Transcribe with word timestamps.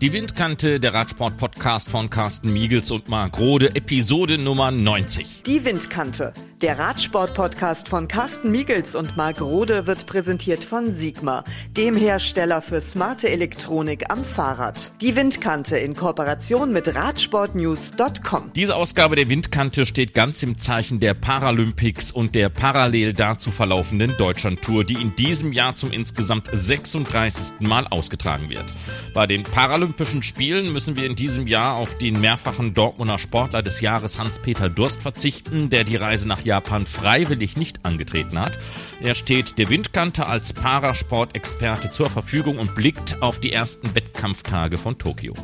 Die 0.00 0.14
Windkante, 0.14 0.80
der 0.80 0.94
Radsport-Podcast 0.94 1.90
von 1.90 2.08
Carsten 2.08 2.50
Miegels 2.54 2.90
und 2.90 3.10
Marc 3.10 3.38
Rode, 3.38 3.76
Episode 3.76 4.38
Nummer 4.38 4.70
90. 4.70 5.42
Die 5.42 5.62
Windkante, 5.62 6.32
der 6.62 6.78
Radsport-Podcast 6.78 7.88
von 7.88 8.06
Carsten 8.06 8.50
Miegels 8.50 8.94
und 8.94 9.16
Marc 9.16 9.40
Rode 9.40 9.86
wird 9.86 10.04
präsentiert 10.04 10.62
von 10.62 10.92
Sigma, 10.92 11.42
dem 11.74 11.96
Hersteller 11.96 12.60
für 12.60 12.82
smarte 12.82 13.30
Elektronik 13.30 14.10
am 14.10 14.24
Fahrrad. 14.24 14.92
Die 15.00 15.16
Windkante 15.16 15.78
in 15.78 15.96
Kooperation 15.96 16.70
mit 16.70 16.94
Radsportnews.com. 16.94 18.52
Diese 18.54 18.76
Ausgabe 18.76 19.16
der 19.16 19.30
Windkante 19.30 19.86
steht 19.86 20.12
ganz 20.12 20.42
im 20.42 20.58
Zeichen 20.58 21.00
der 21.00 21.14
Paralympics 21.14 22.12
und 22.12 22.34
der 22.34 22.50
parallel 22.50 23.14
dazu 23.14 23.50
verlaufenden 23.50 24.14
Deutschlandtour, 24.18 24.84
die 24.84 25.00
in 25.00 25.16
diesem 25.16 25.54
Jahr 25.54 25.76
zum 25.76 25.92
insgesamt 25.92 26.50
36. 26.52 27.60
Mal 27.60 27.86
ausgetragen 27.86 28.50
wird. 28.50 28.64
Bei 29.14 29.26
den 29.26 29.44
Paralympischen 29.44 30.22
Spielen 30.22 30.72
müssen 30.74 30.96
wir 30.96 31.06
in 31.06 31.16
diesem 31.16 31.46
Jahr 31.46 31.76
auf 31.76 31.96
den 31.96 32.20
mehrfachen 32.20 32.74
Dortmunder 32.74 33.18
Sportler 33.18 33.62
des 33.62 33.80
Jahres 33.80 34.18
Hans-Peter 34.18 34.68
Durst 34.68 35.00
verzichten, 35.00 35.70
der 35.70 35.84
die 35.84 35.96
Reise 35.96 36.28
nach 36.28 36.44
Japan 36.50 36.84
freiwillig 36.84 37.56
nicht 37.56 37.86
angetreten 37.86 38.40
hat. 38.40 38.58
Er 39.00 39.14
steht 39.14 39.56
der 39.58 39.68
Windkante 39.68 40.26
als 40.26 40.52
Parasportexperte 40.52 41.90
zur 41.90 42.10
Verfügung 42.10 42.58
und 42.58 42.74
blickt 42.74 43.22
auf 43.22 43.38
die 43.38 43.52
ersten 43.52 43.94
Wettkampftage 43.94 44.76
von 44.76 44.98
Tokio. 44.98 45.34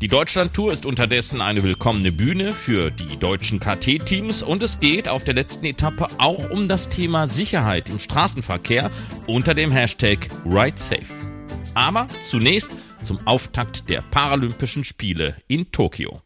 Die 0.00 0.08
Deutschlandtour 0.08 0.72
ist 0.72 0.86
unterdessen 0.86 1.42
eine 1.42 1.62
willkommene 1.62 2.12
Bühne 2.12 2.54
für 2.54 2.90
die 2.90 3.18
deutschen 3.18 3.60
KT-Teams 3.60 4.42
und 4.42 4.62
es 4.62 4.80
geht 4.80 5.06
auf 5.06 5.22
der 5.22 5.34
letzten 5.34 5.66
Etappe 5.66 6.08
auch 6.16 6.48
um 6.48 6.66
das 6.66 6.88
Thema 6.88 7.26
Sicherheit 7.26 7.90
im 7.90 7.98
Straßenverkehr 7.98 8.90
unter 9.26 9.52
dem 9.52 9.70
Hashtag 9.70 10.30
RideSafe. 10.46 11.12
Aber 11.74 12.08
zunächst 12.24 12.72
zum 13.02 13.18
Auftakt 13.26 13.90
der 13.90 14.00
Paralympischen 14.00 14.82
Spiele 14.82 15.36
in 15.46 15.70
Tokio. 15.70 16.23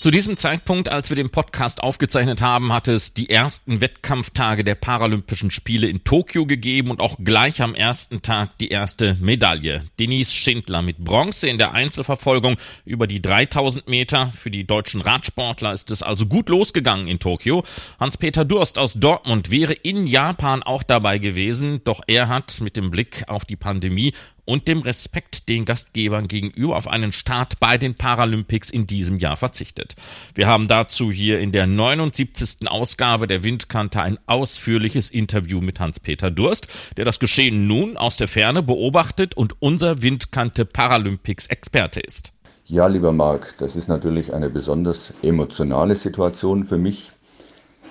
Zu 0.00 0.10
diesem 0.10 0.36
Zeitpunkt, 0.36 0.90
als 0.90 1.08
wir 1.08 1.16
den 1.16 1.30
Podcast 1.30 1.82
aufgezeichnet 1.82 2.42
haben, 2.42 2.74
hatte 2.74 2.92
es 2.92 3.14
die 3.14 3.30
ersten 3.30 3.80
Wettkampftage 3.80 4.62
der 4.62 4.74
Paralympischen 4.74 5.50
Spiele 5.50 5.86
in 5.86 6.04
Tokio 6.04 6.44
gegeben 6.44 6.90
und 6.90 7.00
auch 7.00 7.16
gleich 7.24 7.62
am 7.62 7.74
ersten 7.74 8.20
Tag 8.20 8.58
die 8.58 8.68
erste 8.68 9.16
Medaille. 9.20 9.84
Denise 9.98 10.30
Schindler 10.30 10.82
mit 10.82 10.98
Bronze 10.98 11.48
in 11.48 11.56
der 11.56 11.72
Einzelverfolgung 11.72 12.58
über 12.84 13.06
die 13.06 13.22
3000 13.22 13.88
Meter. 13.88 14.26
Für 14.26 14.50
die 14.50 14.66
deutschen 14.66 15.00
Radsportler 15.00 15.72
ist 15.72 15.90
es 15.90 16.02
also 16.02 16.26
gut 16.26 16.50
losgegangen 16.50 17.08
in 17.08 17.18
Tokio. 17.18 17.64
Hans-Peter 17.98 18.44
Durst 18.44 18.78
aus 18.78 18.92
Dortmund 18.92 19.50
wäre 19.50 19.72
in 19.72 20.06
Japan 20.06 20.62
auch 20.62 20.82
dabei 20.82 21.16
gewesen, 21.16 21.80
doch 21.84 22.02
er 22.06 22.28
hat 22.28 22.60
mit 22.60 22.76
dem 22.76 22.90
Blick 22.90 23.24
auf 23.28 23.46
die 23.46 23.56
Pandemie 23.56 24.12
und 24.44 24.68
dem 24.68 24.80
Respekt 24.80 25.48
den 25.48 25.64
Gastgebern 25.64 26.28
gegenüber 26.28 26.76
auf 26.76 26.88
einen 26.88 27.12
Start 27.12 27.60
bei 27.60 27.78
den 27.78 27.94
Paralympics 27.94 28.70
in 28.70 28.86
diesem 28.86 29.18
Jahr 29.18 29.36
verzichtet. 29.36 29.94
Wir 30.34 30.46
haben 30.46 30.68
dazu 30.68 31.10
hier 31.10 31.40
in 31.40 31.52
der 31.52 31.66
79. 31.66 32.68
Ausgabe 32.68 33.26
der 33.26 33.42
Windkante 33.42 34.02
ein 34.02 34.18
ausführliches 34.26 35.10
Interview 35.10 35.60
mit 35.60 35.80
Hans-Peter 35.80 36.30
Durst, 36.30 36.68
der 36.96 37.04
das 37.04 37.18
Geschehen 37.18 37.66
nun 37.66 37.96
aus 37.96 38.16
der 38.16 38.28
Ferne 38.28 38.62
beobachtet 38.62 39.36
und 39.36 39.60
unser 39.60 40.02
Windkante 40.02 40.64
Paralympics 40.64 41.46
Experte 41.46 42.00
ist. 42.00 42.32
Ja, 42.66 42.86
lieber 42.86 43.12
Marc, 43.12 43.58
das 43.58 43.76
ist 43.76 43.88
natürlich 43.88 44.32
eine 44.32 44.48
besonders 44.48 45.12
emotionale 45.22 45.94
Situation 45.94 46.64
für 46.64 46.78
mich, 46.78 47.12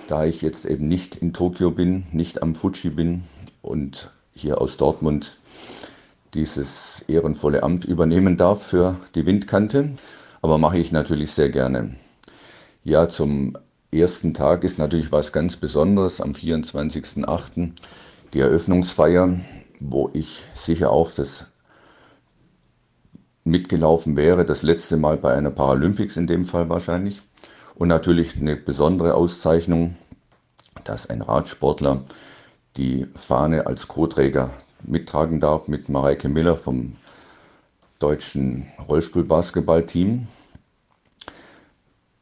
da 0.07 0.25
ich 0.25 0.41
jetzt 0.41 0.65
eben 0.65 0.88
nicht 0.88 1.15
in 1.15 1.31
Tokio 1.31 1.69
bin, 1.69 2.07
nicht 2.11 2.41
am 2.41 2.55
Fuji 2.55 2.89
bin 2.89 3.23
und 3.61 4.09
hier 4.33 4.59
aus 4.59 4.77
Dortmund 4.77 5.38
dieses 6.33 7.03
ehrenvolle 7.07 7.63
Amt 7.63 7.85
übernehmen 7.85 8.38
darf 8.38 8.63
für 8.63 8.97
die 9.16 9.25
Windkante. 9.25 9.94
Aber 10.41 10.57
mache 10.57 10.77
ich 10.77 10.91
natürlich 10.91 11.31
sehr 11.31 11.49
gerne. 11.49 11.95
Ja, 12.83 13.07
zum 13.07 13.57
ersten 13.91 14.33
Tag 14.33 14.63
ist 14.63 14.77
natürlich 14.77 15.11
was 15.11 15.31
ganz 15.31 15.55
Besonderes 15.55 16.19
am 16.19 16.31
24.08. 16.31 17.72
die 18.33 18.39
Eröffnungsfeier, 18.39 19.39
wo 19.79 20.09
ich 20.13 20.43
sicher 20.53 20.91
auch 20.91 21.11
das 21.11 21.45
mitgelaufen 23.43 24.16
wäre, 24.16 24.45
das 24.45 24.63
letzte 24.63 24.97
Mal 24.97 25.17
bei 25.17 25.33
einer 25.33 25.51
Paralympics 25.51 26.17
in 26.17 26.27
dem 26.27 26.45
Fall 26.45 26.69
wahrscheinlich. 26.69 27.22
Und 27.75 27.88
natürlich 27.88 28.38
eine 28.38 28.55
besondere 28.55 29.16
Auszeichnung, 29.16 29.95
dass 30.83 31.09
ein 31.09 31.22
Radsportler 31.22 32.03
die 32.77 33.07
Fahne 33.16 33.67
als 33.67 33.88
Co-Träger 33.88 34.49
mittragen 34.85 35.39
darf 35.39 35.67
mit 35.67 35.89
Mareike 35.89 36.29
Miller 36.29 36.55
vom 36.55 36.95
deutschen 37.99 38.67
Rollstuhlbasketballteam. 38.88 40.27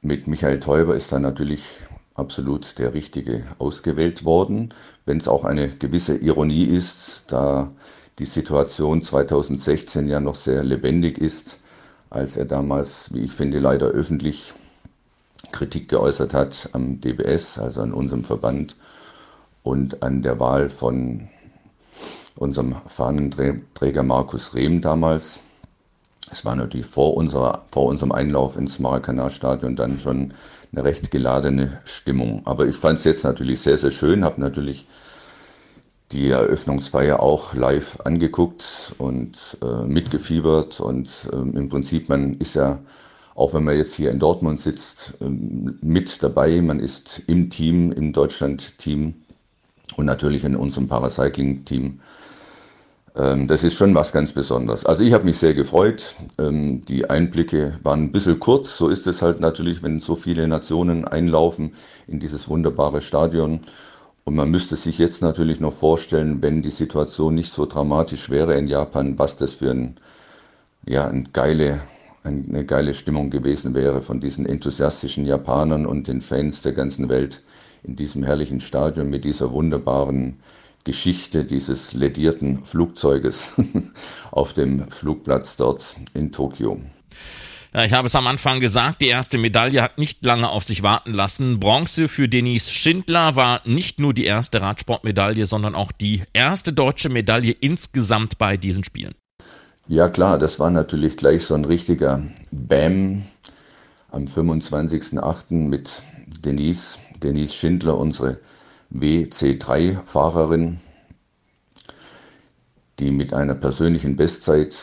Mit 0.01 0.27
Michael 0.27 0.59
Teuber 0.59 0.95
ist 0.95 1.11
da 1.11 1.19
natürlich 1.19 1.79
absolut 2.13 2.77
der 2.77 2.93
Richtige 2.93 3.43
ausgewählt 3.59 4.25
worden, 4.25 4.73
wenn 5.05 5.17
es 5.17 5.27
auch 5.27 5.45
eine 5.45 5.69
gewisse 5.69 6.17
Ironie 6.17 6.65
ist, 6.65 7.31
da 7.31 7.71
die 8.19 8.25
Situation 8.25 9.01
2016 9.01 10.07
ja 10.07 10.19
noch 10.19 10.35
sehr 10.35 10.63
lebendig 10.63 11.17
ist, 11.17 11.59
als 12.09 12.37
er 12.37 12.45
damals, 12.45 13.13
wie 13.13 13.23
ich 13.23 13.31
finde, 13.31 13.59
leider 13.59 13.87
öffentlich 13.87 14.53
Kritik 15.51 15.89
geäußert 15.89 16.33
hat 16.33 16.69
am 16.73 17.01
DBS, 17.01 17.57
also 17.57 17.81
an 17.81 17.93
unserem 17.93 18.23
Verband 18.23 18.75
und 19.63 20.03
an 20.03 20.21
der 20.21 20.39
Wahl 20.39 20.69
von 20.69 21.29
unserem 22.41 22.75
Fahnenträger 22.87 24.03
Markus 24.03 24.55
Rehm 24.55 24.81
damals. 24.81 25.39
Es 26.31 26.43
war 26.43 26.55
natürlich 26.55 26.87
vor, 26.87 27.15
unserer, 27.15 27.65
vor 27.69 27.85
unserem 27.85 28.11
Einlauf 28.11 28.57
ins 28.57 28.79
Maracanã-Stadion 28.79 29.75
dann 29.75 29.99
schon 29.99 30.33
eine 30.71 30.83
recht 30.83 31.11
geladene 31.11 31.81
Stimmung. 31.85 32.41
Aber 32.45 32.65
ich 32.65 32.75
fand 32.75 32.97
es 32.97 33.03
jetzt 33.03 33.23
natürlich 33.23 33.59
sehr, 33.59 33.77
sehr 33.77 33.91
schön, 33.91 34.23
habe 34.23 34.41
natürlich 34.41 34.87
die 36.11 36.29
Eröffnungsfeier 36.29 37.19
auch 37.19 37.53
live 37.53 37.99
angeguckt 38.05 38.95
und 38.97 39.57
äh, 39.61 39.85
mitgefiebert. 39.85 40.79
Und 40.79 41.29
äh, 41.31 41.35
im 41.35 41.69
Prinzip, 41.69 42.09
man 42.09 42.33
ist 42.35 42.55
ja, 42.55 42.79
auch 43.35 43.53
wenn 43.53 43.63
man 43.63 43.77
jetzt 43.77 43.93
hier 43.93 44.09
in 44.09 44.19
Dortmund 44.19 44.59
sitzt, 44.59 45.13
äh, 45.21 45.29
mit 45.29 46.23
dabei. 46.23 46.59
Man 46.61 46.79
ist 46.79 47.21
im 47.27 47.49
Team, 47.49 47.91
im 47.91 48.13
Deutschland-Team 48.13 49.13
und 49.95 50.05
natürlich 50.05 50.43
in 50.43 50.55
unserem 50.55 50.87
Paracycling-Team 50.87 51.99
das 53.13 53.65
ist 53.65 53.73
schon 53.73 53.93
was 53.93 54.13
ganz 54.13 54.31
Besonderes. 54.31 54.85
Also 54.85 55.03
ich 55.03 55.11
habe 55.11 55.25
mich 55.25 55.37
sehr 55.37 55.53
gefreut. 55.53 56.15
Ähm, 56.39 56.81
die 56.85 57.09
Einblicke 57.09 57.77
waren 57.83 58.03
ein 58.03 58.11
bisschen 58.13 58.39
kurz. 58.39 58.77
So 58.77 58.87
ist 58.87 59.05
es 59.05 59.21
halt 59.21 59.41
natürlich, 59.41 59.83
wenn 59.83 59.99
so 59.99 60.15
viele 60.15 60.47
Nationen 60.47 61.03
einlaufen 61.05 61.73
in 62.07 62.19
dieses 62.19 62.47
wunderbare 62.47 63.01
Stadion. 63.01 63.59
Und 64.23 64.35
man 64.35 64.49
müsste 64.49 64.77
sich 64.77 64.97
jetzt 64.97 65.21
natürlich 65.21 65.59
noch 65.59 65.73
vorstellen, 65.73 66.41
wenn 66.41 66.61
die 66.61 66.71
Situation 66.71 67.35
nicht 67.35 67.51
so 67.51 67.65
dramatisch 67.65 68.29
wäre 68.29 68.57
in 68.57 68.67
Japan, 68.67 69.19
was 69.19 69.35
das 69.35 69.55
für 69.55 69.71
ein, 69.71 69.95
ja, 70.85 71.07
ein 71.07 71.29
geile, 71.33 71.81
eine 72.23 72.65
geile 72.65 72.93
Stimmung 72.93 73.29
gewesen 73.29 73.73
wäre 73.73 74.01
von 74.01 74.21
diesen 74.21 74.45
enthusiastischen 74.45 75.25
Japanern 75.25 75.85
und 75.85 76.07
den 76.07 76.21
Fans 76.21 76.61
der 76.61 76.73
ganzen 76.73 77.09
Welt 77.09 77.41
in 77.83 77.95
diesem 77.95 78.23
herrlichen 78.23 78.61
Stadion 78.61 79.09
mit 79.09 79.25
dieser 79.25 79.51
wunderbaren 79.51 80.37
Geschichte 80.83 81.45
dieses 81.45 81.93
ledierten 81.93 82.63
Flugzeuges 82.65 83.53
auf 84.31 84.53
dem 84.53 84.89
Flugplatz 84.89 85.55
dort 85.55 85.95
in 86.13 86.31
Tokio. 86.31 86.81
Ja, 87.73 87.85
ich 87.85 87.93
habe 87.93 88.07
es 88.07 88.15
am 88.15 88.27
Anfang 88.27 88.59
gesagt, 88.59 89.01
die 89.01 89.07
erste 89.07 89.37
Medaille 89.37 89.81
hat 89.81 89.97
nicht 89.97 90.25
lange 90.25 90.49
auf 90.49 90.65
sich 90.65 90.83
warten 90.83 91.13
lassen. 91.13 91.59
Bronze 91.59 92.09
für 92.09 92.27
Denise 92.27 92.69
Schindler 92.69 93.37
war 93.37 93.61
nicht 93.63 93.97
nur 93.97 94.13
die 94.13 94.25
erste 94.25 94.61
Radsportmedaille, 94.61 95.45
sondern 95.45 95.73
auch 95.73 95.93
die 95.93 96.23
erste 96.33 96.73
deutsche 96.73 97.07
Medaille 97.07 97.53
insgesamt 97.53 98.37
bei 98.37 98.57
diesen 98.57 98.83
Spielen. 98.83 99.15
Ja 99.87 100.09
klar, 100.09 100.37
das 100.37 100.59
war 100.59 100.69
natürlich 100.69 101.15
gleich 101.15 101.45
so 101.45 101.55
ein 101.55 101.63
richtiger 101.63 102.23
Bam 102.51 103.23
am 104.11 104.25
25.08. 104.25 105.53
mit 105.53 106.03
Denise, 106.43 106.97
Denise 107.23 107.53
Schindler, 107.53 107.97
unsere 107.97 108.39
WC3-Fahrerin, 108.93 110.79
die 112.99 113.11
mit 113.11 113.33
einer 113.33 113.55
persönlichen 113.55 114.15
Bestzeit 114.15 114.75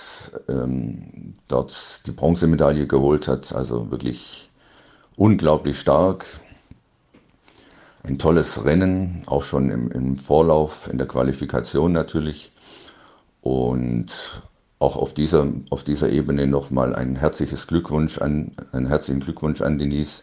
ähm, 0.49 1.35
dort 1.47 2.07
die 2.07 2.13
Bronzemedaille 2.13 2.87
geholt 2.87 3.29
hat. 3.29 3.53
Also 3.55 3.91
wirklich 3.91 4.51
unglaublich 5.17 5.79
stark. 5.79 6.25
Ein 8.03 8.19
tolles 8.19 8.65
Rennen, 8.65 9.23
auch 9.27 9.43
schon 9.43 9.71
im, 9.71 9.91
im 9.91 10.19
Vorlauf, 10.19 10.89
in 10.91 10.99
der 10.99 11.07
Qualifikation 11.07 11.93
natürlich. 11.93 12.53
Und 13.43 14.43
auch 14.79 14.97
auf 14.97 15.13
dieser, 15.13 15.49
auf 15.71 15.83
dieser 15.83 16.11
Ebene 16.11 16.47
nochmal 16.47 16.95
ein 16.95 17.17
herzliches 17.17 17.67
Glückwunsch 17.67 18.19
an, 18.19 18.53
einen 18.73 18.87
herzlichen 18.87 19.21
Glückwunsch 19.21 19.61
an 19.61 19.79
Denise 19.79 20.23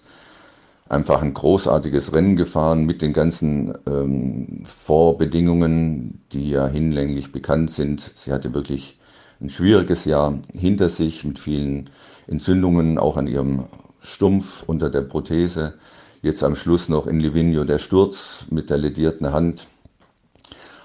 einfach 0.88 1.22
ein 1.22 1.34
großartiges 1.34 2.14
Rennen 2.14 2.36
gefahren 2.36 2.86
mit 2.86 3.02
den 3.02 3.14
ganzen 3.14 3.74
ähm, 3.88 4.62
Vorbedingungen, 4.64 6.22
die 6.32 6.52
ja 6.52 6.68
hinlänglich 6.68 7.32
bekannt 7.32 7.72
sind. 7.72 8.12
Sie 8.16 8.32
hatte 8.32 8.54
wirklich 8.54 9.00
ein 9.42 9.50
schwieriges 9.50 10.06
Jahr 10.06 10.40
hinter 10.54 10.90
sich 10.90 11.24
mit 11.24 11.40
vielen 11.40 11.90
Entzündungen, 12.28 12.98
auch 13.00 13.18
an 13.18 13.28
ihrem 13.28 13.66
Stumpf 14.00 14.64
unter 14.68 14.90
der 14.90 15.02
Prothese. 15.02 15.74
Jetzt 16.22 16.44
am 16.44 16.56
Schluss 16.56 16.88
noch 16.88 17.08
in 17.08 17.20
Livigno 17.20 17.64
der 17.64 17.80
Sturz 17.80 18.46
mit 18.50 18.70
der 18.70 18.78
ledierten 18.78 19.32
Hand. 19.32 19.68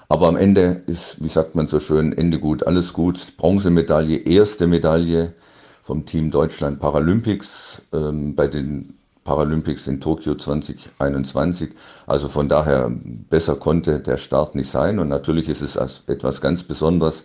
Aber 0.08 0.28
am 0.28 0.36
Ende 0.36 0.82
ist, 0.86 1.22
wie 1.22 1.28
sagt 1.28 1.54
man 1.54 1.66
so 1.66 1.78
schön, 1.78 2.12
Ende 2.12 2.40
gut, 2.40 2.66
alles 2.66 2.92
gut. 2.92 3.34
Bronzemedaille, 3.36 4.16
erste 4.16 4.66
Medaille 4.66 5.34
vom 5.82 6.04
Team 6.04 6.30
Deutschland 6.30 6.80
Paralympics 6.80 7.82
ähm, 7.92 8.34
bei 8.34 8.48
den 8.48 8.99
Paralympics 9.24 9.86
in 9.86 10.00
Tokio 10.00 10.34
2021. 10.34 11.70
Also 12.06 12.28
von 12.28 12.48
daher 12.48 12.90
besser 12.90 13.56
konnte 13.56 14.00
der 14.00 14.16
Start 14.16 14.54
nicht 14.54 14.68
sein. 14.68 14.98
Und 14.98 15.08
natürlich 15.08 15.48
ist 15.48 15.62
es 15.62 15.76
etwas 16.06 16.40
ganz 16.40 16.62
Besonderes, 16.62 17.24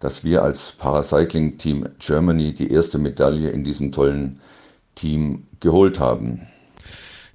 dass 0.00 0.24
wir 0.24 0.42
als 0.42 0.72
Paracycling 0.72 1.58
Team 1.58 1.88
Germany 1.98 2.52
die 2.52 2.70
erste 2.70 2.98
Medaille 2.98 3.50
in 3.50 3.64
diesem 3.64 3.92
tollen 3.92 4.40
Team 4.94 5.46
geholt 5.60 6.00
haben. 6.00 6.46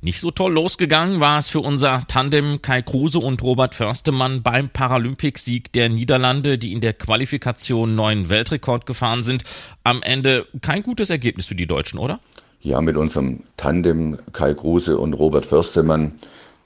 Nicht 0.03 0.19
so 0.19 0.31
toll 0.31 0.51
losgegangen 0.51 1.21
war 1.21 1.37
es 1.37 1.47
für 1.47 1.61
unser 1.61 2.03
Tandem 2.09 2.61
Kai 2.61 2.81
Kruse 2.81 3.19
und 3.19 3.41
Robert 3.41 3.73
Förstemann 3.73 4.43
beim 4.43 4.67
Paralympics-Sieg 4.67 5.71
der 5.71 5.87
Niederlande, 5.87 6.57
die 6.57 6.73
in 6.73 6.81
der 6.81 6.91
Qualifikation 6.91 7.95
neuen 7.95 8.27
Weltrekord 8.27 8.85
gefahren 8.85 9.23
sind. 9.23 9.45
Am 9.85 10.03
Ende 10.03 10.45
kein 10.61 10.83
gutes 10.83 11.09
Ergebnis 11.09 11.45
für 11.45 11.55
die 11.55 11.67
Deutschen, 11.67 11.99
oder? 11.99 12.19
Ja, 12.63 12.81
mit 12.81 12.97
unserem 12.97 13.43
Tandem 13.57 14.17
Kai 14.31 14.53
Kruse 14.55 14.97
und 14.97 15.13
Robert 15.13 15.45
Förstemann, 15.45 16.13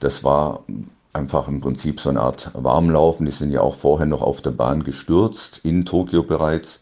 das 0.00 0.24
war 0.24 0.64
einfach 1.12 1.48
im 1.48 1.60
Prinzip 1.60 2.00
so 2.00 2.08
eine 2.08 2.20
Art 2.20 2.50
Warmlaufen. 2.54 3.26
Die 3.26 3.32
sind 3.32 3.50
ja 3.50 3.60
auch 3.60 3.74
vorher 3.74 4.06
noch 4.06 4.22
auf 4.22 4.40
der 4.40 4.52
Bahn 4.52 4.82
gestürzt, 4.82 5.60
in 5.64 5.84
Tokio 5.84 6.22
bereits. 6.22 6.80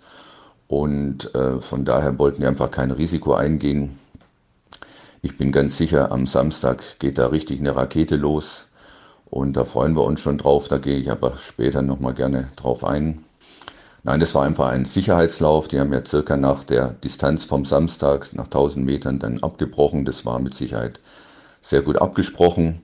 Und 0.68 1.34
äh, 1.34 1.60
von 1.60 1.84
daher 1.84 2.18
wollten 2.18 2.42
wir 2.42 2.48
einfach 2.48 2.70
kein 2.70 2.90
Risiko 2.90 3.34
eingehen 3.34 3.98
ich 5.26 5.36
bin 5.36 5.50
ganz 5.50 5.76
sicher, 5.76 6.12
am 6.12 6.28
Samstag 6.28 7.00
geht 7.00 7.18
da 7.18 7.26
richtig 7.26 7.58
eine 7.58 7.74
Rakete 7.74 8.14
los 8.14 8.68
und 9.28 9.56
da 9.56 9.64
freuen 9.64 9.96
wir 9.96 10.04
uns 10.04 10.20
schon 10.20 10.38
drauf. 10.38 10.68
Da 10.68 10.78
gehe 10.78 10.98
ich 10.98 11.10
aber 11.10 11.36
später 11.38 11.82
nochmal 11.82 12.14
gerne 12.14 12.48
drauf 12.54 12.84
ein. 12.84 13.24
Nein, 14.06 14.20
das 14.20 14.36
war 14.36 14.44
einfach 14.44 14.68
ein 14.68 14.84
Sicherheitslauf. 14.84 15.66
Die 15.66 15.80
haben 15.80 15.92
ja 15.92 16.04
circa 16.04 16.36
nach 16.36 16.62
der 16.62 16.90
Distanz 16.90 17.44
vom 17.44 17.64
Samstag 17.64 18.32
nach 18.34 18.44
1000 18.44 18.86
Metern 18.86 19.18
dann 19.18 19.42
abgebrochen. 19.42 20.04
Das 20.04 20.24
war 20.24 20.38
mit 20.38 20.54
Sicherheit 20.54 21.00
sehr 21.60 21.82
gut 21.82 21.98
abgesprochen 22.00 22.82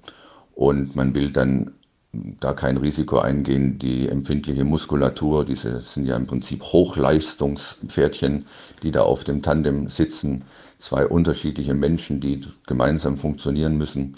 und 0.56 0.96
man 0.96 1.14
will 1.14 1.30
dann 1.30 1.74
da 2.12 2.54
kein 2.54 2.76
Risiko 2.76 3.20
eingehen. 3.20 3.78
Die 3.78 4.08
empfindliche 4.08 4.64
Muskulatur, 4.64 5.44
diese 5.44 5.78
sind 5.78 6.06
ja 6.06 6.16
im 6.16 6.26
Prinzip 6.26 6.60
Hochleistungspferdchen, 6.64 8.44
die 8.82 8.90
da 8.90 9.02
auf 9.02 9.22
dem 9.22 9.42
Tandem 9.42 9.88
sitzen. 9.88 10.44
Zwei 10.78 11.06
unterschiedliche 11.06 11.74
Menschen, 11.74 12.18
die 12.18 12.40
gemeinsam 12.66 13.16
funktionieren 13.16 13.78
müssen. 13.78 14.16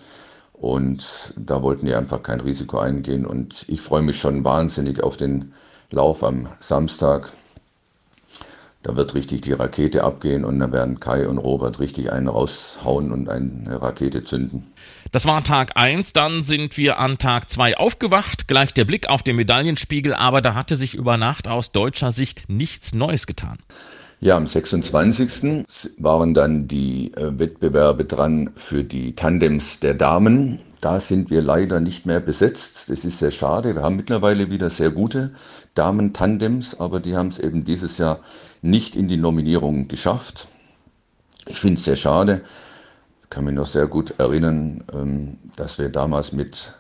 Und 0.55 1.35
da 1.37 1.63
wollten 1.63 1.85
die 1.85 1.95
einfach 1.95 2.23
kein 2.23 2.41
Risiko 2.41 2.79
eingehen. 2.79 3.27
Und 3.27 3.67
ich 3.69 3.83
freue 3.83 4.01
mich 4.01 4.19
schon 4.19 4.43
wahnsinnig 4.43 5.03
auf 5.03 5.19
den 5.19 5.53
Lauf 5.91 6.25
am 6.25 6.49
Samstag. 6.61 7.33
Da 8.85 8.97
wird 8.97 9.15
richtig 9.15 9.41
die 9.41 9.53
Rakete 9.55 10.05
abgehen 10.05 10.45
und 10.45 10.61
da 10.61 10.71
werden 10.71 11.01
Kai 11.01 11.27
und 11.27 11.39
Robert 11.39 11.81
richtig 11.81 12.13
einen 12.13 12.29
raushauen 12.29 13.13
und 13.13 13.31
eine 13.31 13.81
Rakete 13.81 14.23
zünden. 14.23 14.67
Das 15.11 15.25
war 15.25 15.43
Tag 15.43 15.73
1, 15.77 16.13
dann 16.13 16.43
sind 16.43 16.77
wir 16.77 16.99
an 16.99 17.17
Tag 17.17 17.51
2 17.51 17.79
aufgewacht, 17.79 18.47
gleich 18.47 18.75
der 18.75 18.85
Blick 18.85 19.09
auf 19.09 19.23
den 19.23 19.37
Medaillenspiegel, 19.37 20.13
aber 20.13 20.43
da 20.43 20.55
hatte 20.55 20.77
sich 20.77 20.95
über 20.95 21.17
Nacht 21.17 21.49
aus 21.49 21.73
deutscher 21.73 22.13
Sicht 22.13 22.45
nichts 22.49 22.95
Neues 22.95 23.27
getan. 23.27 23.57
Ja, 24.21 24.37
am 24.37 24.47
26. 24.47 25.65
waren 25.99 26.35
dann 26.35 26.67
die 26.67 27.13
äh, 27.15 27.39
Wettbewerbe 27.39 28.05
dran 28.05 28.51
für 28.55 28.85
die 28.85 29.15
Tandems 29.15 29.81
der 29.81 29.95
Damen. 29.95 30.61
Da 30.81 31.01
sind 31.01 31.31
wir 31.31 31.43
leider 31.43 31.81
nicht 31.81 32.07
mehr 32.07 32.21
besetzt. 32.21 32.91
Das 32.91 33.05
ist 33.05 33.19
sehr 33.19 33.31
schade. 33.31 33.75
Wir 33.75 33.83
haben 33.83 33.97
mittlerweile 33.97 34.51
wieder 34.51 34.71
sehr 34.71 34.91
gute 34.91 35.33
Damen-Tandems, 35.75 36.81
aber 36.81 37.01
die 37.01 37.17
haben 37.17 37.29
es 37.29 37.39
eben 37.39 37.65
dieses 37.65 37.99
Jahr 37.99 38.21
nicht 38.63 38.97
in 38.97 39.09
die 39.09 39.17
Nominierung 39.17 39.89
geschafft. 39.89 40.49
Ich 41.47 41.59
finde 41.59 41.79
es 41.79 41.85
sehr 41.85 41.97
schade. 41.97 42.43
Ich 43.23 43.31
kann 43.31 43.45
mich 43.45 43.55
noch 43.55 43.67
sehr 43.67 43.87
gut 43.87 44.15
erinnern, 44.19 44.85
ähm, 44.93 45.39
dass 45.57 45.79
wir 45.79 45.89
damals 45.89 46.33
mit 46.33 46.75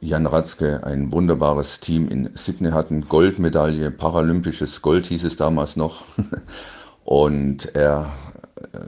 Jan 0.00 0.26
Ratzke 0.26 0.84
ein 0.84 1.12
wunderbares 1.12 1.80
Team 1.80 2.08
in 2.08 2.30
Sydney 2.34 2.70
hatten. 2.70 3.08
Goldmedaille, 3.08 3.90
paralympisches 3.90 4.82
Gold 4.82 5.06
hieß 5.06 5.24
es 5.24 5.36
damals 5.36 5.76
noch. 5.76 6.04
Und 7.04 7.74
er, 7.74 8.12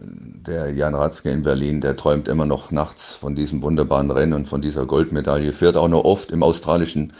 der 0.01 0.73
Jan 0.73 0.95
Ratzke 0.95 1.31
in 1.31 1.43
Berlin, 1.43 1.81
der 1.81 1.97
träumt 1.97 2.29
immer 2.29 2.47
noch 2.47 2.71
nachts 2.71 3.15
von 3.15 3.35
diesem 3.35 3.63
wunderbaren 3.63 4.11
Rennen 4.11 4.33
und 4.33 4.47
von 4.47 4.61
dieser 4.61 4.87
Goldmedaille, 4.87 5.53
fährt 5.53 5.77
auch 5.77 5.89
noch 5.89 6.05
oft 6.05 6.31
im 6.31 6.43
australischen 6.43 7.13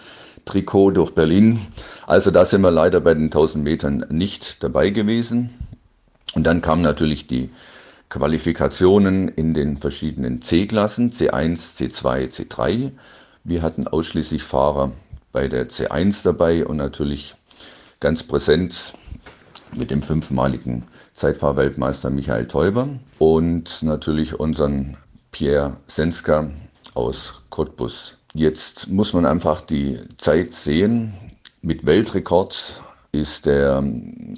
Trikot 0.45 0.93
durch 0.93 1.13
Berlin. 1.13 1.61
Also 2.07 2.31
da 2.31 2.45
sind 2.45 2.61
wir 2.61 2.71
leider 2.71 3.01
bei 3.01 3.15
den 3.15 3.25
1000 3.25 3.65
Metern 3.65 4.07
nicht 4.11 4.63
dabei 4.63 4.91
gewesen. 4.91 5.51
Und 6.35 6.45
dann 6.45 6.63
kamen 6.63 6.83
natürlich 6.83 7.27
die 7.27 7.51
Qualifikationen 8.09 9.29
in 9.29 9.55
den 9.55 9.77
verschiedenen 9.77 10.41
C-Klassen, 10.41 11.11
C1, 11.11 11.77
C2, 11.77 12.29
C3. 12.31 12.93
Wir 13.43 13.63
hatten 13.63 13.89
ausschließlich 13.89 14.43
Fahrer 14.43 14.93
bei 15.33 15.49
der 15.49 15.69
C1 15.69 16.23
dabei 16.23 16.65
und 16.65 16.77
natürlich 16.77 17.35
ganz 18.01 18.23
präsent 18.23 18.95
mit 19.75 19.91
dem 19.91 20.03
fünfmaligen 20.03 20.85
Zeitfahrweltmeister 21.17 22.11
Michael 22.11 22.47
Teuber 22.47 22.89
und 23.19 23.83
natürlich 23.83 24.39
unseren 24.39 24.99
Pierre 25.33 25.75
Senska 25.87 26.51
aus 26.93 27.43
Cottbus. 27.49 28.19
Jetzt 28.35 28.89
muss 28.89 29.15
man 29.15 29.25
einfach 29.25 29.63
die 29.63 29.99
Zeit 30.19 30.53
sehen. 30.53 31.15
Mit 31.63 31.87
Weltrekord 31.87 32.83
ist 33.13 33.47
der 33.47 33.83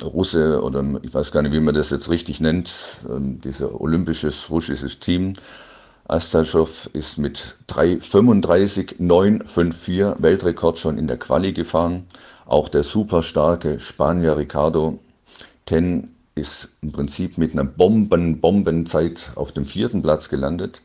Russe 0.04 0.62
oder 0.62 0.84
ich 1.02 1.12
weiß 1.12 1.32
gar 1.32 1.42
nicht, 1.42 1.50
wie 1.50 1.58
man 1.58 1.75
das 1.75 1.90
jetzt 1.90 2.10
richtig 2.10 2.38
nennt, 2.38 2.72
ähm, 3.10 3.40
dieses 3.40 3.69
olympisches 3.69 4.48
russisches 4.48 5.00
Team. 5.00 5.32
Astalschow 6.06 6.88
ist 6.92 7.19
mit 7.19 7.56
3,35,954 7.66 10.23
Weltrekord 10.23 10.78
schon 10.78 10.97
in 10.97 11.08
der 11.08 11.18
Quali 11.18 11.52
gefahren. 11.52 12.06
Auch 12.47 12.68
der 12.68 12.85
super 12.85 13.25
starke 13.25 13.80
Spanier 13.80 14.37
Ricardo 14.37 15.00
Ten 15.66 16.14
ist 16.38 16.68
im 16.80 16.92
Prinzip 16.92 17.37
mit 17.37 17.52
einer 17.52 17.64
Bomben-Bombenzeit 17.64 19.33
auf 19.35 19.52
dem 19.52 19.66
vierten 19.66 20.02
Platz 20.02 20.28
gelandet. 20.28 20.83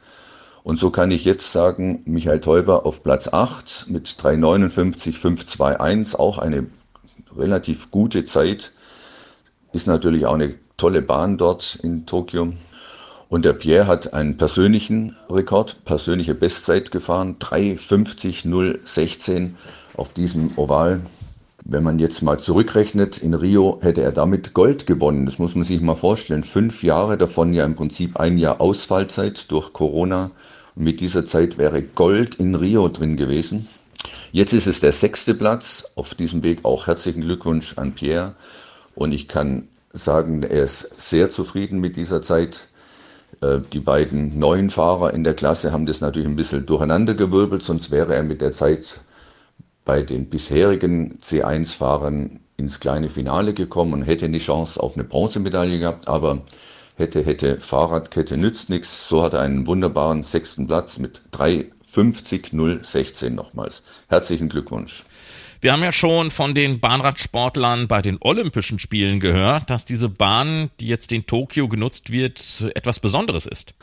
Und 0.64 0.78
so 0.78 0.90
kann 0.90 1.12
ich 1.12 1.26
jetzt 1.26 1.52
sagen, 1.52 2.02
Michael 2.06 2.40
Teuber 2.40 2.86
auf 2.86 3.04
Platz 3.04 3.28
8 3.28 3.88
mit 3.90 4.08
3,59,521, 4.08 6.16
auch 6.16 6.38
eine 6.38 6.68
relativ 7.38 7.92
gute 7.92 8.24
Zeit. 8.26 8.72
Ist 9.74 9.88
natürlich 9.88 10.26
auch 10.26 10.36
eine 10.36 10.56
tolle 10.78 11.02
Bahn 11.02 11.38
dort 11.38 11.78
in 11.84 12.06
Tokio. 12.06 12.54
Und 13.30 13.46
der 13.46 13.54
Pierre 13.54 13.88
hat 13.88 14.14
einen 14.14 14.36
persönlichen 14.38 15.16
Rekord, 15.30 15.84
persönliche 15.86 16.36
Bestzeit 16.36 16.92
gefahren, 16.92 17.38
3,50,016 17.40 19.52
auf 19.98 20.14
diesem 20.14 20.56
Oval. 20.58 21.02
Wenn 21.66 21.84
man 21.84 21.98
jetzt 21.98 22.22
mal 22.22 22.40
zurückrechnet, 22.40 23.20
in 23.20 23.34
Rio 23.34 23.78
hätte 23.82 24.02
er 24.02 24.12
damit 24.12 24.54
Gold 24.54 24.86
gewonnen. 24.86 25.26
Das 25.26 25.40
muss 25.40 25.56
man 25.56 25.64
sich 25.64 25.80
mal 25.80 25.96
vorstellen. 25.96 26.44
Fünf 26.44 26.84
Jahre 26.84 27.18
davon 27.18 27.54
ja 27.54 27.64
im 27.64 27.76
Prinzip 27.76 28.18
ein 28.18 28.38
Jahr 28.38 28.60
Ausfallzeit 28.60 29.50
durch 29.50 29.72
Corona. 29.72 30.32
Und 30.76 30.84
mit 30.84 31.00
dieser 31.00 31.24
Zeit 31.24 31.58
wäre 31.58 31.82
Gold 31.82 32.36
in 32.36 32.56
Rio 32.56 32.90
drin 32.90 33.16
gewesen. 33.16 33.68
Jetzt 34.34 34.52
ist 34.52 34.68
es 34.68 34.82
der 34.82 34.92
sechste 34.92 35.34
Platz. 35.34 35.86
Auf 35.96 36.16
diesem 36.16 36.44
Weg 36.44 36.66
auch 36.66 36.88
herzlichen 36.88 37.22
Glückwunsch 37.22 37.78
an 37.78 37.94
Pierre. 37.94 38.34
Und 38.96 39.14
ich 39.14 39.30
kann 39.30 39.70
sagen, 39.94 40.44
er 40.44 40.64
ist 40.64 41.00
sehr 41.00 41.30
zufrieden 41.30 41.80
mit 41.80 41.96
dieser 41.96 42.22
Zeit. 42.22 42.68
Äh, 43.40 43.60
die 43.72 43.80
beiden 43.80 44.38
neuen 44.38 44.70
Fahrer 44.70 45.14
in 45.14 45.24
der 45.24 45.34
Klasse 45.34 45.72
haben 45.72 45.86
das 45.86 46.02
natürlich 46.02 46.28
ein 46.28 46.36
bisschen 46.36 46.66
durcheinandergewirbelt, 46.66 47.62
sonst 47.62 47.90
wäre 47.90 48.16
er 48.16 48.24
mit 48.24 48.42
der 48.42 48.52
Zeit 48.52 49.00
bei 49.86 50.02
den 50.04 50.30
bisherigen 50.30 51.18
C1-Fahrern 51.20 52.40
ins 52.58 52.80
kleine 52.80 53.10
Finale 53.10 53.54
gekommen 53.54 53.94
und 53.94 54.04
hätte 54.04 54.26
eine 54.26 54.38
Chance 54.40 54.82
auf 54.82 54.96
eine 54.96 55.04
Bronzemedaille 55.04 55.80
gehabt, 55.80 56.08
aber 56.08 56.42
hätte, 56.96 57.24
hätte 57.24 57.58
Fahrradkette 57.58 58.38
nützt 58.38 58.70
nichts. 58.70 59.10
So 59.10 59.24
hat 59.24 59.34
er 59.34 59.42
einen 59.42 59.68
wunderbaren 59.68 60.24
sechsten 60.24 60.68
Platz 60.68 61.00
mit 61.00 61.22
3,50,016 61.34 63.32
nochmals. 63.32 63.84
Herzlichen 64.08 64.50
Glückwunsch. 64.50 65.06
Wir 65.64 65.72
haben 65.72 65.82
ja 65.82 65.94
schon 65.94 66.30
von 66.30 66.54
den 66.54 66.82
Bahnradsportlern 66.82 67.88
bei 67.88 68.02
den 68.02 68.18
Olympischen 68.20 68.80
Spielen 68.80 69.22
gehört, 69.22 69.70
dass 69.70 69.86
diese 69.86 70.10
Bahn, 70.10 70.70
die 70.82 70.88
jetzt 70.88 71.14
in 71.14 71.26
Tokio 71.26 71.70
genutzt 71.70 72.12
wird, 72.12 72.70
etwas 72.76 73.00
Besonderes 73.00 73.46
ist. 73.46 73.74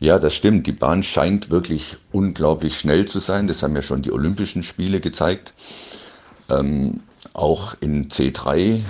Ja, 0.00 0.18
das 0.18 0.34
stimmt. 0.34 0.66
Die 0.66 0.72
Bahn 0.72 1.04
scheint 1.04 1.48
wirklich 1.48 1.94
unglaublich 2.10 2.76
schnell 2.76 3.06
zu 3.06 3.20
sein. 3.20 3.46
Das 3.46 3.62
haben 3.62 3.76
ja 3.76 3.82
schon 3.82 4.02
die 4.02 4.10
Olympischen 4.10 4.64
Spiele 4.64 4.98
gezeigt. 4.98 5.54
Ähm, 6.50 7.02
auch 7.34 7.76
in 7.78 8.08
C3 8.08 8.82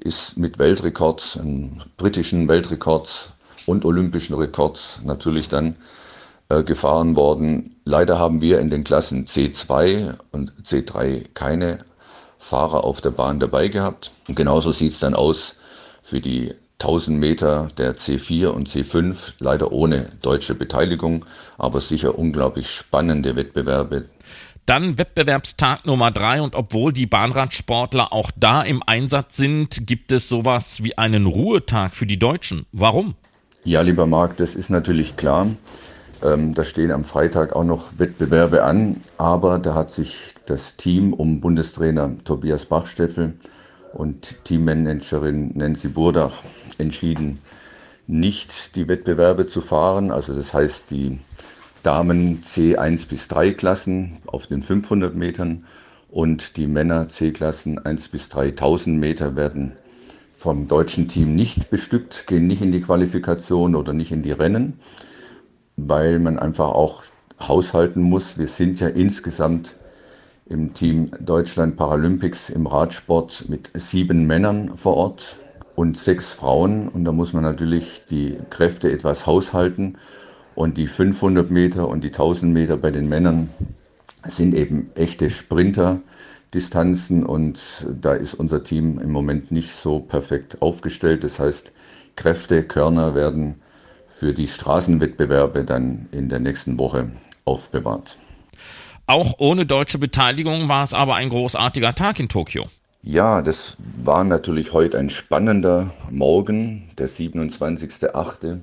ist 0.00 0.36
mit 0.36 0.58
Weltrekord, 0.58 1.38
einem 1.40 1.78
britischen 1.96 2.48
Weltrekord 2.48 3.34
und 3.66 3.84
olympischen 3.84 4.34
Rekord 4.34 4.98
natürlich 5.04 5.46
dann 5.46 5.76
äh, 6.48 6.64
gefahren 6.64 7.14
worden. 7.14 7.71
Leider 7.84 8.18
haben 8.18 8.40
wir 8.40 8.60
in 8.60 8.70
den 8.70 8.84
Klassen 8.84 9.26
C2 9.26 10.14
und 10.30 10.52
C3 10.62 11.26
keine 11.34 11.78
Fahrer 12.38 12.84
auf 12.84 13.00
der 13.00 13.10
Bahn 13.10 13.40
dabei 13.40 13.68
gehabt. 13.68 14.12
Und 14.28 14.36
genauso 14.36 14.72
sieht 14.72 14.92
es 14.92 14.98
dann 14.98 15.14
aus 15.14 15.56
für 16.02 16.20
die 16.20 16.54
1000 16.80 17.18
Meter 17.18 17.68
der 17.78 17.94
C4 17.94 18.48
und 18.48 18.68
C5, 18.68 19.34
leider 19.38 19.72
ohne 19.72 20.06
deutsche 20.20 20.54
Beteiligung, 20.54 21.24
aber 21.58 21.80
sicher 21.80 22.18
unglaublich 22.18 22.68
spannende 22.70 23.36
Wettbewerbe. 23.36 24.06
Dann 24.66 24.96
Wettbewerbstag 24.98 25.86
Nummer 25.86 26.10
drei 26.10 26.40
und 26.40 26.54
obwohl 26.54 26.92
die 26.92 27.06
Bahnradsportler 27.06 28.12
auch 28.12 28.30
da 28.36 28.62
im 28.62 28.82
Einsatz 28.84 29.36
sind, 29.36 29.86
gibt 29.86 30.12
es 30.12 30.28
sowas 30.28 30.84
wie 30.84 30.96
einen 30.98 31.26
Ruhetag 31.26 31.94
für 31.94 32.06
die 32.06 32.18
Deutschen. 32.18 32.66
Warum? 32.72 33.14
Ja, 33.64 33.82
lieber 33.82 34.06
Marc, 34.06 34.36
das 34.36 34.54
ist 34.54 34.70
natürlich 34.70 35.16
klar. 35.16 35.48
Ähm, 36.22 36.54
da 36.54 36.64
stehen 36.64 36.92
am 36.92 37.04
Freitag 37.04 37.54
auch 37.56 37.64
noch 37.64 37.98
Wettbewerbe 37.98 38.62
an, 38.62 38.96
aber 39.18 39.58
da 39.58 39.74
hat 39.74 39.90
sich 39.90 40.34
das 40.46 40.76
Team 40.76 41.12
um 41.12 41.40
Bundestrainer 41.40 42.12
Tobias 42.24 42.64
Bachsteffel 42.64 43.34
und 43.92 44.36
Teammanagerin 44.44 45.50
Nancy 45.54 45.88
Burdach 45.88 46.42
entschieden, 46.78 47.38
nicht 48.06 48.76
die 48.76 48.86
Wettbewerbe 48.88 49.46
zu 49.46 49.60
fahren. 49.60 50.10
Also 50.10 50.32
das 50.34 50.54
heißt, 50.54 50.90
die 50.90 51.18
Damen 51.82 52.42
C1 52.42 53.08
bis 53.08 53.26
3 53.28 53.52
Klassen 53.52 54.18
auf 54.26 54.46
den 54.46 54.62
500 54.62 55.14
Metern 55.16 55.64
und 56.10 56.56
die 56.56 56.66
Männer 56.66 57.08
C-Klassen 57.08 57.84
1 57.84 58.08
bis 58.08 58.28
3000 58.28 58.98
Meter 58.98 59.34
werden 59.34 59.72
vom 60.32 60.68
deutschen 60.68 61.08
Team 61.08 61.34
nicht 61.34 61.70
bestückt, 61.70 62.26
gehen 62.26 62.46
nicht 62.46 62.62
in 62.62 62.70
die 62.70 62.80
Qualifikation 62.80 63.74
oder 63.74 63.92
nicht 63.92 64.12
in 64.12 64.22
die 64.22 64.32
Rennen, 64.32 64.78
weil 65.88 66.18
man 66.18 66.38
einfach 66.38 66.68
auch 66.68 67.02
haushalten 67.40 68.02
muss. 68.02 68.38
Wir 68.38 68.46
sind 68.46 68.80
ja 68.80 68.88
insgesamt 68.88 69.76
im 70.46 70.74
Team 70.74 71.10
Deutschland 71.20 71.76
Paralympics 71.76 72.50
im 72.50 72.66
Radsport 72.66 73.46
mit 73.48 73.70
sieben 73.74 74.26
Männern 74.26 74.76
vor 74.76 74.96
Ort 74.96 75.38
und 75.76 75.96
sechs 75.96 76.34
Frauen. 76.34 76.88
Und 76.88 77.04
da 77.04 77.12
muss 77.12 77.32
man 77.32 77.42
natürlich 77.42 78.02
die 78.10 78.36
Kräfte 78.50 78.90
etwas 78.92 79.26
haushalten. 79.26 79.96
Und 80.54 80.76
die 80.76 80.86
500 80.86 81.50
Meter 81.50 81.88
und 81.88 82.04
die 82.04 82.08
1000 82.08 82.52
Meter 82.52 82.76
bei 82.76 82.90
den 82.90 83.08
Männern 83.08 83.48
sind 84.26 84.54
eben 84.54 84.90
echte 84.94 85.30
Sprinterdistanzen. 85.30 87.24
Und 87.24 87.86
da 88.00 88.12
ist 88.12 88.34
unser 88.34 88.62
Team 88.62 88.98
im 88.98 89.10
Moment 89.10 89.50
nicht 89.50 89.72
so 89.72 90.00
perfekt 90.00 90.60
aufgestellt. 90.60 91.24
Das 91.24 91.38
heißt, 91.38 91.72
Kräfte, 92.16 92.62
Körner 92.62 93.14
werden 93.14 93.54
für 94.22 94.32
die 94.32 94.46
Straßenwettbewerbe 94.46 95.64
dann 95.64 96.06
in 96.12 96.28
der 96.28 96.38
nächsten 96.38 96.78
Woche 96.78 97.10
aufbewahrt. 97.44 98.16
Auch 99.08 99.34
ohne 99.38 99.66
deutsche 99.66 99.98
Beteiligung 99.98 100.68
war 100.68 100.84
es 100.84 100.94
aber 100.94 101.16
ein 101.16 101.28
großartiger 101.28 101.92
Tag 101.96 102.20
in 102.20 102.28
Tokio. 102.28 102.66
Ja, 103.02 103.42
das 103.42 103.76
war 104.04 104.22
natürlich 104.22 104.72
heute 104.72 104.96
ein 105.00 105.10
spannender 105.10 105.92
Morgen, 106.08 106.88
der 106.98 107.08
27.8. 107.08 108.60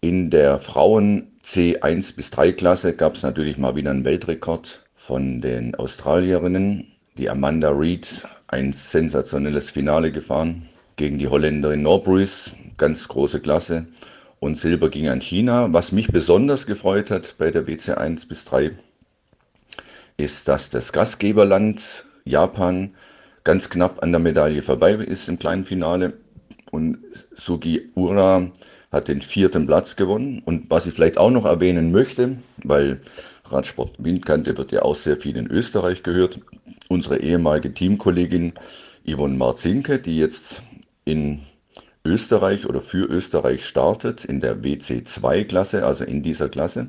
In 0.00 0.30
der 0.30 0.60
Frauen 0.60 1.26
C1 1.42 2.14
bis 2.14 2.30
3 2.30 2.52
Klasse 2.52 2.94
gab 2.94 3.16
es 3.16 3.24
natürlich 3.24 3.58
mal 3.58 3.74
wieder 3.74 3.90
einen 3.90 4.04
Weltrekord 4.04 4.86
von 4.94 5.40
den 5.40 5.74
Australierinnen. 5.74 6.86
Die 7.18 7.28
Amanda 7.28 7.70
Reed, 7.70 8.28
ein 8.46 8.72
sensationelles 8.72 9.72
Finale 9.72 10.12
gefahren 10.12 10.68
gegen 10.94 11.18
die 11.18 11.26
Holländerin 11.26 11.82
Norbruys, 11.82 12.52
ganz 12.76 13.08
große 13.08 13.40
Klasse. 13.40 13.86
Und 14.40 14.56
Silber 14.56 14.88
ging 14.88 15.08
an 15.08 15.20
China. 15.20 15.72
Was 15.72 15.92
mich 15.92 16.08
besonders 16.08 16.66
gefreut 16.66 17.10
hat 17.10 17.36
bei 17.36 17.50
der 17.50 17.66
WC1 17.66 18.26
bis 18.26 18.46
3 18.46 18.72
ist, 20.16 20.48
dass 20.48 20.70
das 20.70 20.92
Gastgeberland 20.92 22.04
Japan 22.24 22.94
ganz 23.44 23.68
knapp 23.68 24.02
an 24.02 24.12
der 24.12 24.18
Medaille 24.18 24.62
vorbei 24.62 24.94
ist 24.94 25.28
im 25.28 25.38
kleinen 25.38 25.64
Finale. 25.66 26.14
Und 26.70 26.98
Sugi 27.34 27.90
Ura 27.94 28.50
hat 28.92 29.08
den 29.08 29.20
vierten 29.20 29.66
Platz 29.66 29.96
gewonnen. 29.96 30.42
Und 30.44 30.70
was 30.70 30.86
ich 30.86 30.94
vielleicht 30.94 31.18
auch 31.18 31.30
noch 31.30 31.44
erwähnen 31.44 31.92
möchte, 31.92 32.36
weil 32.64 33.00
Radsport 33.44 33.94
Windkante 33.98 34.56
wird 34.56 34.72
ja 34.72 34.82
auch 34.82 34.94
sehr 34.94 35.16
viel 35.16 35.36
in 35.36 35.50
Österreich 35.50 36.02
gehört. 36.02 36.40
Unsere 36.88 37.18
ehemalige 37.18 37.74
Teamkollegin 37.74 38.54
Yvonne 39.06 39.36
Marzinke, 39.36 39.98
die 39.98 40.16
jetzt 40.16 40.62
in 41.04 41.40
Österreich 42.04 42.66
oder 42.66 42.80
für 42.80 43.04
Österreich 43.04 43.66
startet, 43.66 44.24
in 44.24 44.40
der 44.40 44.62
WC2-Klasse, 44.62 45.84
also 45.84 46.04
in 46.04 46.22
dieser 46.22 46.48
Klasse, 46.48 46.88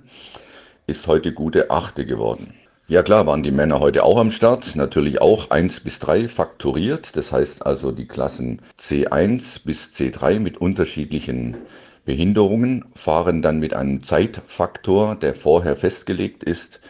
ist 0.87 1.07
heute 1.07 1.33
gute 1.33 1.69
Achte 1.69 2.05
geworden. 2.05 2.53
Ja 2.87 3.03
klar, 3.03 3.25
waren 3.27 3.43
die 3.43 3.51
Männer 3.51 3.79
heute 3.79 4.03
auch 4.03 4.17
am 4.17 4.31
Start, 4.31 4.75
natürlich 4.75 5.21
auch 5.21 5.49
1 5.49 5.81
bis 5.81 5.99
3 5.99 6.27
fakturiert, 6.27 7.15
das 7.15 7.31
heißt 7.31 7.65
also 7.65 7.91
die 7.91 8.07
Klassen 8.07 8.61
C1 8.79 9.65
bis 9.65 9.91
C3 9.91 10.39
mit 10.39 10.57
unterschiedlichen 10.57 11.57
Behinderungen 12.05 12.85
fahren 12.95 13.41
dann 13.41 13.59
mit 13.59 13.73
einem 13.73 14.03
Zeitfaktor, 14.03 15.15
der 15.15 15.35
vorher 15.35 15.77
festgelegt 15.77 16.43
ist, 16.43 16.81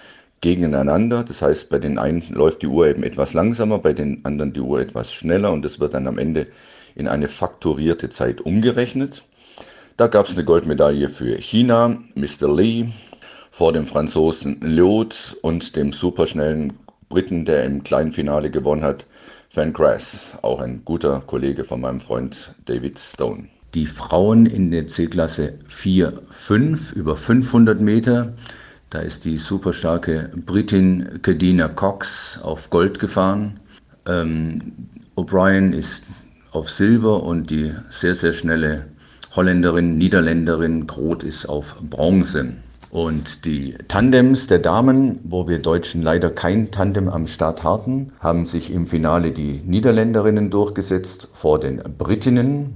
gegeneinander. 0.41 1.23
Das 1.23 1.41
heißt, 1.41 1.69
bei 1.69 1.79
den 1.79 1.99
einen 1.99 2.23
läuft 2.33 2.61
die 2.61 2.67
Uhr 2.67 2.87
eben 2.87 3.03
etwas 3.03 3.33
langsamer, 3.33 3.79
bei 3.79 3.93
den 3.93 4.25
anderen 4.25 4.53
die 4.53 4.61
Uhr 4.61 4.79
etwas 4.79 5.11
schneller 5.13 5.51
und 5.51 5.63
das 5.63 5.79
wird 5.79 5.93
dann 5.93 6.07
am 6.07 6.17
Ende 6.17 6.47
in 6.95 7.07
eine 7.07 7.27
faktorierte 7.27 8.09
Zeit 8.09 8.41
umgerechnet. 8.41 9.23
Da 9.97 10.07
gab 10.07 10.27
es 10.27 10.33
eine 10.33 10.45
Goldmedaille 10.45 11.09
für 11.09 11.35
China, 11.37 11.97
Mr. 12.15 12.53
Lee, 12.53 12.87
vor 13.49 13.73
dem 13.73 13.85
Franzosen 13.85 14.59
Lyot 14.61 15.37
und 15.41 15.75
dem 15.75 15.93
superschnellen 15.93 16.73
Briten, 17.09 17.45
der 17.45 17.65
im 17.65 17.83
kleinen 17.83 18.11
Finale 18.11 18.49
gewonnen 18.49 18.83
hat, 18.83 19.05
Van 19.53 19.73
Grass, 19.73 20.37
auch 20.41 20.61
ein 20.61 20.83
guter 20.85 21.21
Kollege 21.27 21.63
von 21.63 21.81
meinem 21.81 21.99
Freund 21.99 22.55
David 22.65 22.97
Stone. 22.97 23.49
Die 23.73 23.85
Frauen 23.85 24.45
in 24.45 24.71
der 24.71 24.87
C-Klasse 24.87 25.59
4, 25.67 26.21
5 26.29 26.93
über 26.93 27.17
500 27.17 27.81
Meter, 27.81 28.33
da 28.89 28.99
ist 28.99 29.23
die 29.25 29.37
superstarke 29.37 30.31
Britin 30.45 31.19
Kadina 31.21 31.67
Cox 31.67 32.39
auf 32.41 32.69
Gold 32.69 32.99
gefahren. 32.99 33.59
Ähm, 34.05 34.73
O'Brien 35.15 35.73
ist 35.73 36.03
auf 36.51 36.69
Silber 36.69 37.23
und 37.23 37.49
die 37.49 37.71
sehr, 37.89 38.15
sehr 38.15 38.33
schnelle 38.33 38.85
Holländerin, 39.35 39.97
Niederländerin 39.97 40.87
Groth 40.87 41.23
ist 41.23 41.47
auf 41.47 41.77
Bronze. 41.89 42.53
Und 42.89 43.45
die 43.45 43.75
Tandems 43.87 44.47
der 44.47 44.59
Damen, 44.59 45.19
wo 45.23 45.47
wir 45.47 45.59
Deutschen 45.59 46.01
leider 46.01 46.29
kein 46.29 46.71
Tandem 46.71 47.07
am 47.07 47.25
Start 47.25 47.63
hatten, 47.63 48.11
haben 48.19 48.45
sich 48.45 48.73
im 48.73 48.85
Finale 48.85 49.31
die 49.31 49.61
Niederländerinnen 49.65 50.49
durchgesetzt 50.49 51.29
vor 51.33 51.57
den 51.57 51.81
Britinnen. 51.97 52.75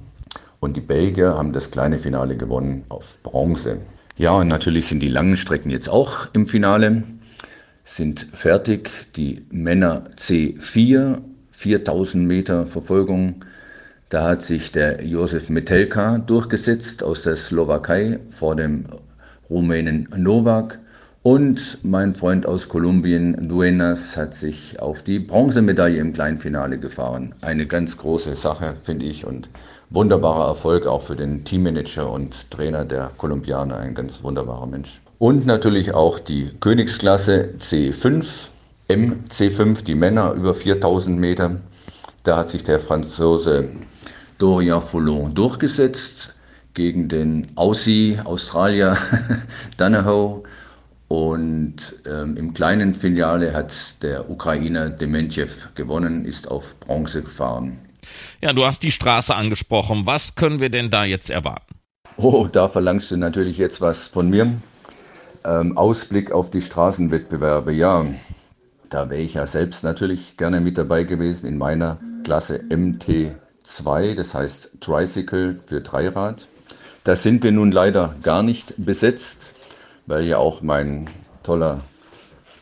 Und 0.62 0.78
die 0.78 0.82
Belgier 0.82 1.34
haben 1.34 1.52
das 1.52 1.70
kleine 1.70 2.00
Finale 2.00 2.38
gewonnen 2.38 2.86
auf 2.88 3.18
Bronze. 3.24 3.80
Ja, 4.18 4.32
und 4.32 4.48
natürlich 4.48 4.88
sind 4.88 5.02
die 5.02 5.10
langen 5.10 5.36
Strecken 5.36 5.70
jetzt 5.70 5.90
auch 5.90 6.28
im 6.32 6.48
Finale, 6.48 7.04
sind 7.84 8.26
fertig. 8.32 8.90
Die 9.18 9.46
Männer 9.52 10.06
C4, 10.16 11.18
4000 11.52 12.26
Meter 12.26 12.66
Verfolgung. 12.66 13.44
Da 14.10 14.24
hat 14.24 14.44
sich 14.44 14.72
der 14.72 15.04
Josef 15.04 15.50
Metelka 15.50 16.20
durchgesetzt 16.20 17.02
aus 17.02 17.24
der 17.24 17.36
Slowakei 17.36 18.20
vor 18.30 18.56
dem 18.56 18.86
Rumänen 19.50 20.08
Novak. 20.16 20.80
Und 21.24 21.80
mein 21.82 22.14
Freund 22.14 22.46
aus 22.46 22.70
Kolumbien, 22.70 23.50
Duenas, 23.50 24.16
hat 24.16 24.36
sich 24.36 24.80
auf 24.80 25.02
die 25.02 25.18
Bronzemedaille 25.18 25.98
im 25.98 26.14
Kleinfinale 26.14 26.78
gefahren. 26.78 27.34
Eine 27.42 27.66
ganz 27.66 27.98
große 27.98 28.36
Sache, 28.36 28.76
finde 28.84 29.08
ich, 29.08 29.26
und 29.26 29.50
wunderbarer 29.90 30.50
Erfolg 30.50 30.86
auch 30.86 31.02
für 31.02 31.16
den 31.16 31.44
Teammanager 31.44 32.08
und 32.08 32.52
Trainer 32.52 32.86
der 32.86 33.10
Kolumbianer, 33.18 33.78
ein 33.78 33.96
ganz 33.96 34.22
wunderbarer 34.22 34.68
Mensch. 34.68 35.02
Und 35.18 35.48
natürlich 35.48 35.96
auch 35.96 36.20
die 36.20 36.52
Königsklasse 36.60 37.56
C5, 37.58 38.50
MC5, 38.88 39.84
die 39.84 39.96
Männer 39.96 40.34
über 40.34 40.54
4000 40.54 41.18
Meter. 41.18 41.56
Da 42.26 42.38
hat 42.38 42.50
sich 42.50 42.64
der 42.64 42.80
Franzose 42.80 43.70
Dorian 44.40 44.82
Foulon 44.82 45.34
durchgesetzt 45.36 46.34
gegen 46.74 47.08
den 47.08 47.52
Aussie, 47.56 48.20
Australier 48.24 48.98
Danahoe. 49.78 50.44
Und 51.08 51.76
ähm, 52.10 52.36
im 52.36 52.52
kleinen 52.56 52.96
Filiale 52.96 53.54
hat 53.54 53.72
der 54.02 54.28
Ukrainer 54.28 54.90
Dementjev 54.90 55.70
gewonnen, 55.76 56.26
ist 56.26 56.50
auf 56.50 56.80
Bronze 56.80 57.22
gefahren. 57.22 57.78
Ja, 58.42 58.54
du 58.54 58.66
hast 58.66 58.82
die 58.82 58.92
Straße 58.92 59.34
angesprochen. 59.34 60.08
Was 60.08 60.34
können 60.34 60.60
wir 60.60 60.70
denn 60.70 60.90
da 60.90 61.06
jetzt 61.06 61.30
erwarten? 61.30 61.76
Oh, 62.18 62.48
da 62.52 62.68
verlangst 62.68 63.12
du 63.12 63.18
natürlich 63.18 63.60
jetzt 63.60 63.82
was 63.82 64.08
von 64.08 64.32
mir. 64.32 64.52
Ähm, 65.46 65.78
Ausblick 65.78 66.32
auf 66.32 66.50
die 66.50 66.62
Straßenwettbewerbe. 66.62 67.72
Ja, 67.72 68.04
da 68.96 69.10
wäre 69.10 69.22
ich 69.22 69.34
ja 69.34 69.46
selbst 69.46 69.84
natürlich 69.84 70.38
gerne 70.38 70.62
mit 70.62 70.78
dabei 70.78 71.04
gewesen 71.04 71.48
in 71.48 71.58
meiner 71.58 72.00
Klasse 72.24 72.64
MT 72.70 73.36
2, 73.62 74.14
das 74.14 74.34
heißt 74.34 74.78
Tricycle 74.80 75.60
für 75.66 75.82
Dreirad. 75.82 76.48
Da 77.04 77.18
sind 77.18 77.44
wir 77.44 77.52
nun 77.52 77.74
leider 77.74 78.16
gar 78.24 78.42
nicht 78.42 78.74
besetzt, 78.78 79.54
weil 80.06 80.24
ja 80.24 80.38
auch 80.38 80.62
mein 80.62 81.10
toller 81.44 81.82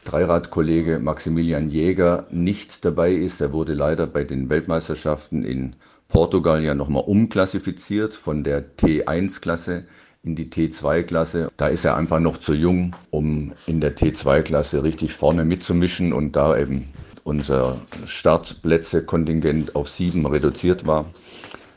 Dreiradkollege 0.06 0.98
Maximilian 0.98 1.70
Jäger 1.70 2.25
nicht 2.32 2.84
dabei 2.84 3.12
ist. 3.12 3.40
Er 3.40 3.54
wurde 3.54 3.75
leider 3.75 4.08
bei 4.08 4.24
den 4.24 4.50
Weltmeisterschaften 4.50 5.44
in 5.44 5.75
Portugal 6.10 6.63
ja 6.63 6.74
nochmal 6.74 7.04
umklassifiziert 7.06 8.16
von 8.16 8.44
der 8.44 8.75
T1-Klasse 8.78 9.84
in 10.24 10.36
die 10.36 10.46
T2-Klasse. 10.46 11.51
Da 11.58 11.68
ist 11.68 11.86
er 11.86 11.98
einfach 11.98 12.20
noch 12.20 12.38
zu 12.38 12.53
jung, 12.53 12.96
um 13.12 13.51
in 13.68 13.82
der 13.82 13.96
T2-Klasse 13.96 14.84
richtig 14.84 15.13
vorne 15.13 15.44
mitzumischen 15.44 16.13
und 16.13 16.36
da 16.36 16.58
eben 16.58 16.88
unser 17.25 17.77
Startplätze-Kontingent 18.06 19.75
auf 19.75 19.89
sieben 19.89 20.25
reduziert 20.25 20.88
war, 20.88 21.06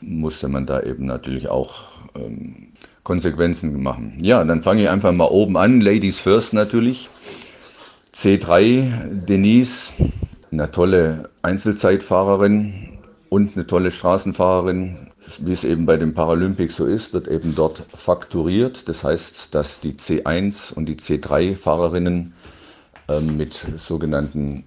musste 0.01 0.47
man 0.47 0.65
da 0.65 0.81
eben 0.81 1.05
natürlich 1.05 1.49
auch 1.49 2.01
ähm, 2.15 2.73
Konsequenzen 3.03 3.81
machen. 3.81 4.17
Ja, 4.21 4.43
dann 4.43 4.61
fange 4.61 4.83
ich 4.83 4.89
einfach 4.89 5.13
mal 5.13 5.25
oben 5.25 5.57
an. 5.57 5.81
Ladies 5.81 6.19
first 6.19 6.53
natürlich. 6.53 7.09
C3 8.13 9.25
Denise, 9.25 9.91
eine 10.51 10.71
tolle 10.71 11.29
Einzelzeitfahrerin 11.41 12.97
und 13.29 13.55
eine 13.55 13.67
tolle 13.67 13.91
Straßenfahrerin. 13.91 15.06
Wie 15.39 15.51
es 15.51 15.63
eben 15.63 15.85
bei 15.85 15.97
den 15.97 16.13
Paralympics 16.13 16.77
so 16.77 16.85
ist, 16.85 17.13
wird 17.13 17.27
eben 17.27 17.53
dort 17.53 17.83
fakturiert. 17.93 18.87
Das 18.87 19.03
heißt, 19.03 19.53
dass 19.53 19.79
die 19.79 19.93
C1 19.93 20.73
und 20.73 20.85
die 20.87 20.95
C3 20.95 21.55
Fahrerinnen 21.55 22.33
äh, 23.09 23.19
mit 23.19 23.65
sogenannten 23.77 24.63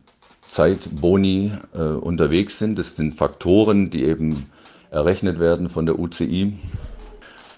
Zeitboni 0.48 1.52
äh, 1.74 1.78
unterwegs 1.78 2.58
sind. 2.58 2.78
Das 2.78 2.96
sind 2.96 3.14
Faktoren, 3.14 3.90
die 3.90 4.04
eben 4.04 4.46
errechnet 4.90 5.38
werden 5.38 5.68
von 5.68 5.86
der 5.86 5.98
UCI. 5.98 6.54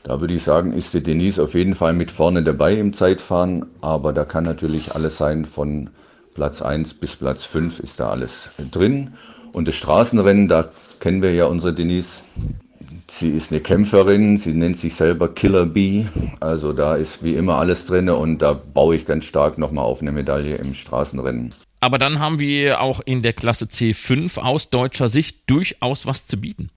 Da 0.04 0.20
würde 0.20 0.34
ich 0.34 0.42
sagen, 0.42 0.72
ist 0.72 0.94
die 0.94 1.02
Denise 1.02 1.38
auf 1.42 1.54
jeden 1.54 1.74
Fall 1.74 1.92
mit 1.92 2.10
vorne 2.10 2.42
dabei 2.42 2.74
im 2.74 2.92
Zeitfahren, 2.92 3.66
aber 3.80 4.12
da 4.12 4.24
kann 4.24 4.44
natürlich 4.44 4.94
alles 4.94 5.16
sein, 5.16 5.44
von 5.44 5.90
Platz 6.34 6.60
1 6.60 6.94
bis 6.94 7.16
Platz 7.16 7.44
5 7.44 7.78
ist 7.80 8.00
da 8.00 8.10
alles 8.10 8.50
drin. 8.70 9.14
Und 9.52 9.68
das 9.68 9.74
Straßenrennen, 9.76 10.48
da 10.48 10.70
kennen 10.98 11.22
wir 11.22 11.32
ja 11.34 11.44
unsere 11.46 11.72
Denise. 11.72 12.20
Sie 13.14 13.28
ist 13.28 13.52
eine 13.52 13.60
Kämpferin, 13.60 14.38
sie 14.38 14.54
nennt 14.54 14.78
sich 14.78 14.94
selber 14.94 15.28
Killer 15.28 15.66
Bee. 15.66 16.06
Also 16.40 16.72
da 16.72 16.96
ist 16.96 17.22
wie 17.22 17.34
immer 17.34 17.56
alles 17.56 17.84
drin 17.84 18.08
und 18.08 18.38
da 18.38 18.54
baue 18.54 18.96
ich 18.96 19.04
ganz 19.04 19.26
stark 19.26 19.58
nochmal 19.58 19.84
auf 19.84 20.00
eine 20.00 20.12
Medaille 20.12 20.56
im 20.56 20.72
Straßenrennen. 20.72 21.52
Aber 21.80 21.98
dann 21.98 22.20
haben 22.20 22.38
wir 22.38 22.80
auch 22.80 23.02
in 23.04 23.20
der 23.20 23.34
Klasse 23.34 23.66
C5 23.66 24.38
aus 24.38 24.70
deutscher 24.70 25.10
Sicht 25.10 25.40
durchaus 25.46 26.06
was 26.06 26.26
zu 26.26 26.38
bieten. 26.38 26.70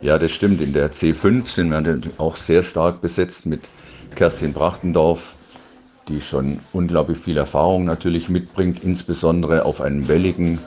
Ja, 0.00 0.18
das 0.18 0.32
stimmt. 0.32 0.62
In 0.62 0.72
der 0.72 0.90
C5 0.90 1.46
sind 1.46 1.70
wir 1.70 2.00
auch 2.16 2.36
sehr 2.36 2.62
stark 2.62 3.02
besetzt 3.02 3.44
mit 3.44 3.60
Kerstin 4.14 4.54
Brachtendorf, 4.54 5.36
die 6.08 6.22
schon 6.22 6.60
unglaublich 6.72 7.18
viel 7.18 7.36
Erfahrung 7.36 7.84
natürlich 7.84 8.30
mitbringt, 8.30 8.82
insbesondere 8.82 9.66
auf 9.66 9.82
einem 9.82 10.08
welligen, 10.08 10.58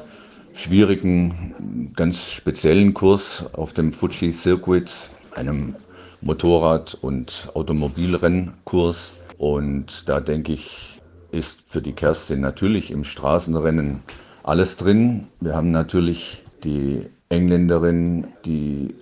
schwierigen, 0.53 1.91
ganz 1.95 2.31
speziellen 2.31 2.93
Kurs 2.93 3.43
auf 3.53 3.73
dem 3.73 3.91
Fuji 3.91 4.31
Circuit, 4.31 5.09
einem 5.35 5.75
Motorrad- 6.21 6.97
und 7.01 7.49
Automobilrennkurs. 7.53 9.11
Und 9.37 10.07
da 10.09 10.19
denke 10.19 10.53
ich, 10.53 11.01
ist 11.31 11.61
für 11.65 11.81
die 11.81 11.93
Kerstin 11.93 12.41
natürlich 12.41 12.91
im 12.91 13.03
Straßenrennen 13.03 14.01
alles 14.43 14.77
drin. 14.77 15.27
Wir 15.41 15.55
haben 15.55 15.71
natürlich 15.71 16.43
die 16.63 17.09
Engländerin, 17.29 18.27
die 18.45 18.95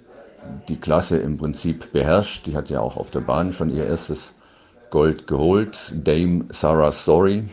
die 0.68 0.78
Klasse 0.78 1.18
im 1.18 1.38
Prinzip 1.38 1.92
beherrscht. 1.92 2.48
Die 2.48 2.56
hat 2.56 2.70
ja 2.70 2.82
auch 2.82 2.98
auf 2.98 3.12
der 3.12 3.22
Bahn 3.22 3.54
schon 3.54 3.70
ihr 3.70 3.86
erstes 3.86 4.34
Gold 4.90 5.28
geholt. 5.28 5.94
Dame 6.04 6.46
Sarah 6.50 6.92
Story, 6.92 7.44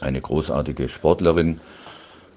eine 0.00 0.20
großartige 0.20 0.88
Sportlerin 0.88 1.60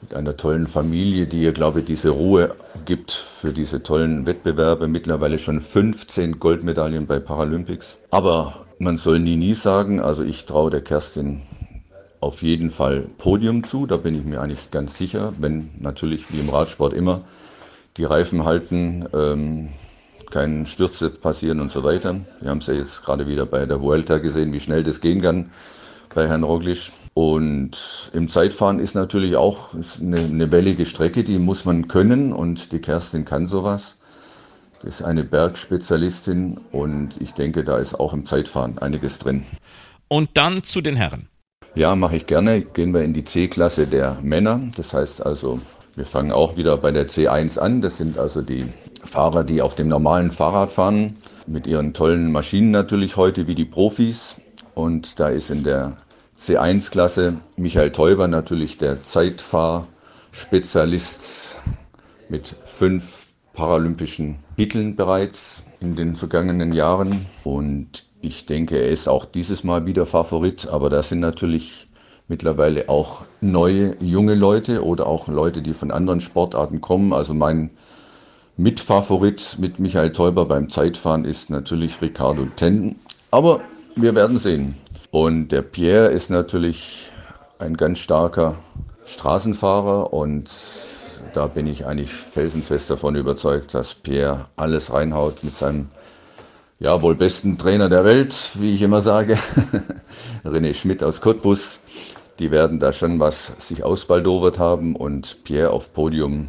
mit 0.01 0.15
einer 0.15 0.35
tollen 0.35 0.67
Familie, 0.67 1.27
die 1.27 1.43
ihr, 1.43 1.53
glaube 1.53 1.81
ich, 1.81 1.85
diese 1.85 2.09
Ruhe 2.09 2.55
gibt 2.85 3.11
für 3.11 3.53
diese 3.53 3.83
tollen 3.83 4.25
Wettbewerbe. 4.25 4.87
Mittlerweile 4.87 5.37
schon 5.37 5.61
15 5.61 6.39
Goldmedaillen 6.39 7.05
bei 7.05 7.19
Paralympics. 7.19 7.97
Aber 8.09 8.65
man 8.79 8.97
soll 8.97 9.19
nie, 9.19 9.35
nie 9.35 9.53
sagen. 9.53 9.99
Also 10.01 10.23
ich 10.23 10.45
traue 10.45 10.71
der 10.71 10.81
Kerstin 10.81 11.41
auf 12.19 12.41
jeden 12.41 12.71
Fall 12.71 13.07
Podium 13.17 13.63
zu. 13.63 13.85
Da 13.85 13.97
bin 13.97 14.15
ich 14.15 14.25
mir 14.25 14.41
eigentlich 14.41 14.71
ganz 14.71 14.97
sicher, 14.97 15.33
wenn 15.37 15.69
natürlich 15.79 16.31
wie 16.33 16.39
im 16.39 16.49
Radsport 16.49 16.93
immer 16.93 17.21
die 17.97 18.05
Reifen 18.05 18.43
halten, 18.45 19.07
ähm, 19.13 19.69
keinen 20.31 20.65
Stürze 20.65 21.09
passieren 21.09 21.59
und 21.59 21.69
so 21.69 21.83
weiter. 21.83 22.15
Wir 22.39 22.49
haben 22.49 22.59
es 22.59 22.67
ja 22.67 22.73
jetzt 22.73 23.03
gerade 23.03 23.27
wieder 23.27 23.45
bei 23.45 23.65
der 23.65 23.81
Vuelta 23.81 24.17
gesehen, 24.17 24.53
wie 24.53 24.61
schnell 24.61 24.81
das 24.81 25.01
gehen 25.01 25.21
kann 25.21 25.51
bei 26.13 26.27
Herrn 26.27 26.43
Roglic. 26.43 26.91
Und 27.13 28.11
im 28.13 28.27
Zeitfahren 28.27 28.79
ist 28.79 28.95
natürlich 28.95 29.35
auch 29.35 29.69
eine, 29.99 30.19
eine 30.19 30.51
wellige 30.51 30.85
Strecke, 30.85 31.23
die 31.23 31.37
muss 31.37 31.65
man 31.65 31.87
können 31.87 32.31
und 32.31 32.71
die 32.71 32.79
Kerstin 32.79 33.25
kann 33.25 33.47
sowas. 33.47 33.97
Das 34.81 34.95
ist 34.95 35.01
eine 35.03 35.23
Bergspezialistin 35.23 36.59
und 36.71 37.21
ich 37.21 37.33
denke, 37.33 37.63
da 37.63 37.77
ist 37.77 37.99
auch 37.99 38.13
im 38.13 38.25
Zeitfahren 38.25 38.77
einiges 38.79 39.19
drin. 39.19 39.45
Und 40.07 40.29
dann 40.33 40.63
zu 40.63 40.81
den 40.81 40.95
Herren. 40.95 41.27
Ja, 41.75 41.95
mache 41.95 42.15
ich 42.15 42.25
gerne. 42.25 42.61
Gehen 42.61 42.93
wir 42.93 43.03
in 43.03 43.13
die 43.13 43.23
C-Klasse 43.23 43.87
der 43.87 44.17
Männer. 44.21 44.59
Das 44.75 44.93
heißt 44.93 45.25
also, 45.25 45.59
wir 45.95 46.05
fangen 46.05 46.31
auch 46.31 46.57
wieder 46.57 46.77
bei 46.77 46.91
der 46.91 47.07
C1 47.07 47.59
an. 47.59 47.81
Das 47.81 47.97
sind 47.97 48.17
also 48.17 48.41
die 48.41 48.65
Fahrer, 49.03 49.43
die 49.43 49.61
auf 49.61 49.75
dem 49.75 49.87
normalen 49.87 50.31
Fahrrad 50.31 50.71
fahren, 50.71 51.17
mit 51.47 51.67
ihren 51.67 51.93
tollen 51.93 52.31
Maschinen 52.31 52.71
natürlich 52.71 53.17
heute 53.17 53.47
wie 53.47 53.55
die 53.55 53.65
Profis. 53.65 54.35
Und 54.75 55.19
da 55.19 55.29
ist 55.29 55.49
in 55.49 55.63
der 55.63 55.97
C1-Klasse 56.37 57.37
Michael 57.57 57.91
Teuber 57.91 58.27
natürlich 58.27 58.77
der 58.77 59.01
Zeitfahrspezialist 59.03 61.59
mit 62.29 62.55
fünf 62.63 63.33
paralympischen 63.53 64.37
Titeln 64.57 64.95
bereits 64.95 65.63
in 65.81 65.95
den 65.95 66.15
vergangenen 66.15 66.71
Jahren. 66.71 67.25
Und 67.43 68.05
ich 68.21 68.45
denke, 68.45 68.77
er 68.77 68.89
ist 68.89 69.07
auch 69.07 69.25
dieses 69.25 69.63
Mal 69.63 69.85
wieder 69.85 70.05
Favorit. 70.05 70.67
Aber 70.67 70.89
da 70.89 71.03
sind 71.03 71.19
natürlich 71.19 71.87
mittlerweile 72.27 72.89
auch 72.89 73.23
neue, 73.41 73.95
junge 73.99 74.35
Leute 74.35 74.85
oder 74.85 75.07
auch 75.07 75.27
Leute, 75.27 75.61
die 75.61 75.73
von 75.73 75.91
anderen 75.91 76.21
Sportarten 76.21 76.81
kommen. 76.81 77.13
Also 77.13 77.33
mein 77.33 77.71
Mitfavorit 78.57 79.57
mit 79.59 79.79
Michael 79.79 80.11
Teuber 80.11 80.45
beim 80.45 80.69
Zeitfahren 80.69 81.25
ist 81.25 81.49
natürlich 81.49 82.01
Ricardo 82.01 82.45
Ten. 82.55 82.95
Aber 83.31 83.61
wir 83.95 84.15
werden 84.15 84.37
sehen. 84.37 84.75
Und 85.11 85.49
der 85.49 85.61
Pierre 85.61 86.07
ist 86.07 86.29
natürlich 86.29 87.11
ein 87.59 87.75
ganz 87.75 87.99
starker 87.99 88.55
Straßenfahrer 89.05 90.13
und 90.13 90.49
da 91.33 91.47
bin 91.47 91.67
ich 91.67 91.85
eigentlich 91.85 92.11
felsenfest 92.11 92.89
davon 92.89 93.15
überzeugt, 93.15 93.73
dass 93.73 93.93
Pierre 93.93 94.47
alles 94.55 94.93
reinhaut 94.93 95.43
mit 95.43 95.55
seinem 95.55 95.89
ja, 96.79 97.01
wohl 97.01 97.15
besten 97.15 97.57
Trainer 97.57 97.89
der 97.89 98.05
Welt, 98.05 98.51
wie 98.55 98.73
ich 98.73 98.81
immer 98.81 99.01
sage, 99.01 99.37
René 100.45 100.73
Schmidt 100.73 101.03
aus 101.03 101.21
Cottbus. 101.21 101.79
Die 102.39 102.49
werden 102.49 102.79
da 102.79 102.91
schon 102.91 103.19
was 103.19 103.53
sich 103.59 103.83
ausbaldowert 103.83 104.57
haben 104.57 104.95
und 104.95 105.43
Pierre 105.43 105.71
auf 105.71 105.93
Podium 105.93 106.47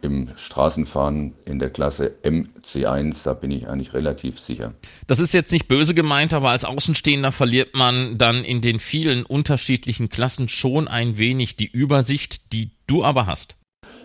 im 0.00 0.28
Straßenfahren 0.36 1.34
in 1.44 1.58
der 1.58 1.70
Klasse 1.70 2.14
MC1, 2.22 3.24
da 3.24 3.34
bin 3.34 3.50
ich 3.50 3.68
eigentlich 3.68 3.94
relativ 3.94 4.38
sicher. 4.38 4.74
Das 5.06 5.18
ist 5.18 5.34
jetzt 5.34 5.52
nicht 5.52 5.68
böse 5.68 5.94
gemeint, 5.94 6.34
aber 6.34 6.50
als 6.50 6.64
Außenstehender 6.64 7.32
verliert 7.32 7.74
man 7.74 8.18
dann 8.18 8.44
in 8.44 8.60
den 8.60 8.78
vielen 8.78 9.24
unterschiedlichen 9.24 10.08
Klassen 10.08 10.48
schon 10.48 10.88
ein 10.88 11.18
wenig 11.18 11.56
die 11.56 11.70
Übersicht, 11.70 12.52
die 12.52 12.70
du 12.86 13.04
aber 13.04 13.26
hast. 13.26 13.56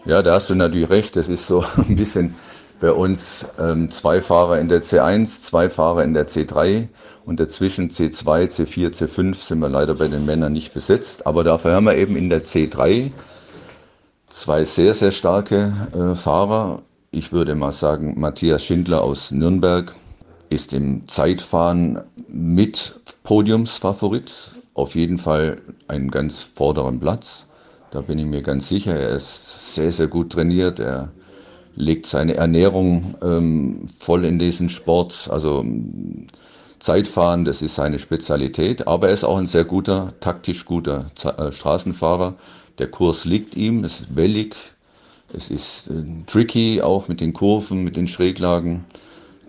Ja, 0.06 0.22
da 0.22 0.34
hast 0.36 0.50
du 0.50 0.56
natürlich 0.56 0.90
recht. 0.90 1.16
Das 1.16 1.30
ist 1.30 1.48
so 1.48 1.64
ein 1.78 1.96
bisschen 1.96 2.36
bei 2.80 2.92
uns 2.92 3.48
ähm, 3.60 3.90
zwei 3.90 4.22
Fahrer 4.22 4.60
in 4.60 4.68
der 4.68 4.82
C1, 4.82 5.44
zwei 5.44 5.70
Fahrer 5.70 6.04
in 6.04 6.14
der 6.14 6.28
C3 6.28 6.90
und 7.26 7.40
dazwischen 7.40 7.90
C2, 7.90 8.50
C4, 8.50 8.90
C5 8.94 9.36
sind 9.36 9.60
wir 9.60 9.70
leider 9.70 9.96
bei 9.96 10.10
den 10.10 10.26
Männern 10.26 10.52
nicht 10.52 10.74
besetzt. 10.74 11.26
Aber 11.26 11.46
dafür 11.46 11.74
haben 11.74 11.86
wir 11.86 11.96
eben 11.96 12.18
in 12.18 12.30
der 12.30 12.44
C3 12.44 13.12
zwei 14.34 14.66
sehr, 14.66 14.94
sehr 14.96 15.12
starke 15.12 15.72
äh, 15.94 16.16
Fahrer. 16.16 16.82
Ich 17.12 17.32
würde 17.32 17.54
mal 17.54 17.72
sagen, 17.72 18.20
Matthias 18.20 18.64
Schindler 18.64 19.04
aus 19.04 19.30
Nürnberg 19.30 19.94
ist 20.50 20.74
im 20.74 21.08
Zeitfahren 21.08 22.02
mit 22.28 23.00
Podiumsfavorit. 23.24 24.52
Auf 24.74 24.96
jeden 24.96 25.20
Fall 25.20 25.62
einen 25.88 26.10
ganz 26.10 26.42
vorderen 26.42 27.00
Platz. 27.00 27.46
Da 27.92 28.02
bin 28.02 28.18
ich 28.18 28.26
mir 28.26 28.42
ganz 28.42 28.68
sicher. 28.68 28.96
Er 28.96 29.10
ist 29.10 29.76
sehr, 29.76 29.92
sehr 29.92 30.08
gut 30.08 30.32
trainiert. 30.32 30.80
Er 30.80 31.12
legt 31.76 32.08
seine 32.08 32.34
Ernährung 32.34 33.16
ähm, 33.22 33.88
voll 33.88 34.26
in 34.26 34.40
diesen 34.40 34.70
Sport. 34.70 35.30
Also 35.32 35.64
Zeitfahren, 36.80 37.46
das 37.46 37.62
ist 37.62 37.76
seine 37.76 38.00
Spezialität. 38.00 38.88
Aber 38.88 39.10
er 39.10 39.14
ist 39.14 39.24
auch 39.24 39.38
ein 39.38 39.46
sehr 39.46 39.64
guter, 39.64 40.12
taktisch 40.22 40.66
guter 40.66 41.12
Z 41.14 41.38
äh, 41.38 41.52
Straßenfahrer. 41.52 42.34
Der 42.80 42.88
Kurs 42.90 43.26
liegt 43.26 43.56
ihm, 43.56 43.84
ist 43.84 44.16
wellig, 44.16 44.56
Es 45.32 45.52
ist 45.52 45.90
äh, 45.90 46.04
tricky, 46.26 46.82
auch 46.82 47.08
mit 47.08 47.22
den 47.22 47.34
Kurven, 47.34 47.84
mit 47.84 47.96
den 47.96 48.08
Schräglagen. 48.08 48.84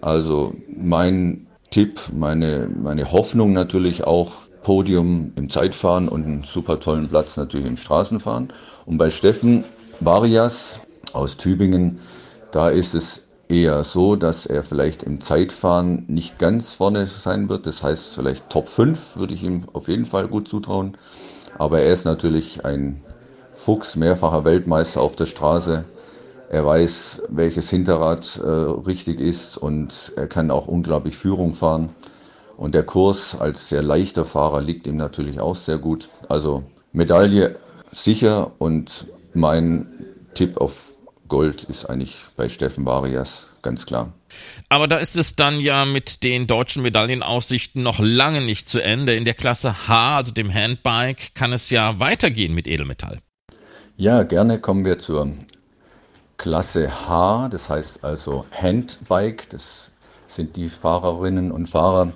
Also 0.02 0.54
mein 0.68 1.46
Tipp, 1.70 2.00
meine, 2.12 2.70
meine 2.82 3.10
Hoffnung 3.12 3.54
natürlich 3.54 4.04
auch, 4.04 4.32
Podium 4.62 5.32
im 5.36 5.48
Zeitfahren 5.48 6.08
und 6.08 6.24
einen 6.24 6.42
super 6.42 6.80
tollen 6.80 7.08
Platz 7.08 7.36
natürlich 7.36 7.66
im 7.66 7.76
Straßenfahren. 7.76 8.52
Und 8.86 8.98
bei 8.98 9.10
Steffen 9.10 9.64
Varias 10.00 10.80
aus 11.12 11.36
Tübingen, 11.36 11.98
da 12.50 12.68
ist 12.68 12.94
es 12.94 13.22
eher 13.48 13.84
so, 13.84 14.16
dass 14.16 14.46
er 14.46 14.62
vielleicht 14.62 15.02
im 15.02 15.20
Zeitfahren 15.20 16.04
nicht 16.08 16.38
ganz 16.38 16.74
vorne 16.74 17.06
sein 17.06 17.48
wird. 17.48 17.66
Das 17.66 17.82
heißt, 17.82 18.14
vielleicht 18.14 18.50
Top 18.50 18.68
5 18.68 19.16
würde 19.16 19.34
ich 19.34 19.44
ihm 19.44 19.64
auf 19.72 19.88
jeden 19.88 20.06
Fall 20.06 20.28
gut 20.28 20.48
zutrauen. 20.48 20.96
Aber 21.58 21.80
er 21.80 21.92
ist 21.92 22.04
natürlich 22.04 22.64
ein 22.64 23.02
Fuchs, 23.54 23.96
mehrfacher 23.96 24.44
Weltmeister 24.44 25.00
auf 25.00 25.16
der 25.16 25.26
Straße. 25.26 25.84
Er 26.50 26.66
weiß, 26.66 27.22
welches 27.30 27.70
Hinterrad 27.70 28.40
äh, 28.44 28.48
richtig 28.48 29.20
ist 29.20 29.56
und 29.56 30.12
er 30.16 30.26
kann 30.26 30.50
auch 30.50 30.66
unglaublich 30.66 31.16
Führung 31.16 31.54
fahren. 31.54 31.88
Und 32.56 32.74
der 32.74 32.84
Kurs 32.84 33.38
als 33.38 33.68
sehr 33.68 33.82
leichter 33.82 34.24
Fahrer 34.24 34.60
liegt 34.60 34.86
ihm 34.86 34.96
natürlich 34.96 35.40
auch 35.40 35.56
sehr 35.56 35.78
gut. 35.78 36.08
Also 36.28 36.62
Medaille 36.92 37.56
sicher 37.90 38.52
und 38.58 39.06
mein 39.32 39.86
Tipp 40.34 40.58
auf 40.58 40.92
Gold 41.28 41.64
ist 41.64 41.86
eigentlich 41.86 42.16
bei 42.36 42.48
Steffen 42.48 42.84
Varias 42.84 43.54
ganz 43.62 43.86
klar. 43.86 44.12
Aber 44.68 44.86
da 44.86 44.98
ist 44.98 45.16
es 45.16 45.34
dann 45.34 45.58
ja 45.58 45.84
mit 45.84 46.22
den 46.22 46.46
deutschen 46.46 46.82
Medaillenaussichten 46.82 47.82
noch 47.82 47.98
lange 47.98 48.42
nicht 48.42 48.68
zu 48.68 48.80
Ende. 48.80 49.14
In 49.16 49.24
der 49.24 49.34
Klasse 49.34 49.88
H, 49.88 50.16
also 50.18 50.32
dem 50.32 50.52
Handbike, 50.52 51.34
kann 51.34 51.52
es 51.52 51.70
ja 51.70 51.98
weitergehen 51.98 52.54
mit 52.54 52.68
Edelmetall. 52.68 53.20
Ja, 53.96 54.24
gerne 54.24 54.58
kommen 54.58 54.84
wir 54.84 54.98
zur 54.98 55.34
Klasse 56.36 56.90
H, 57.08 57.48
das 57.48 57.70
heißt 57.70 58.02
also 58.02 58.44
Handbike. 58.50 59.48
Das 59.50 59.92
sind 60.26 60.56
die 60.56 60.68
Fahrerinnen 60.68 61.52
und 61.52 61.68
Fahrer, 61.68 62.10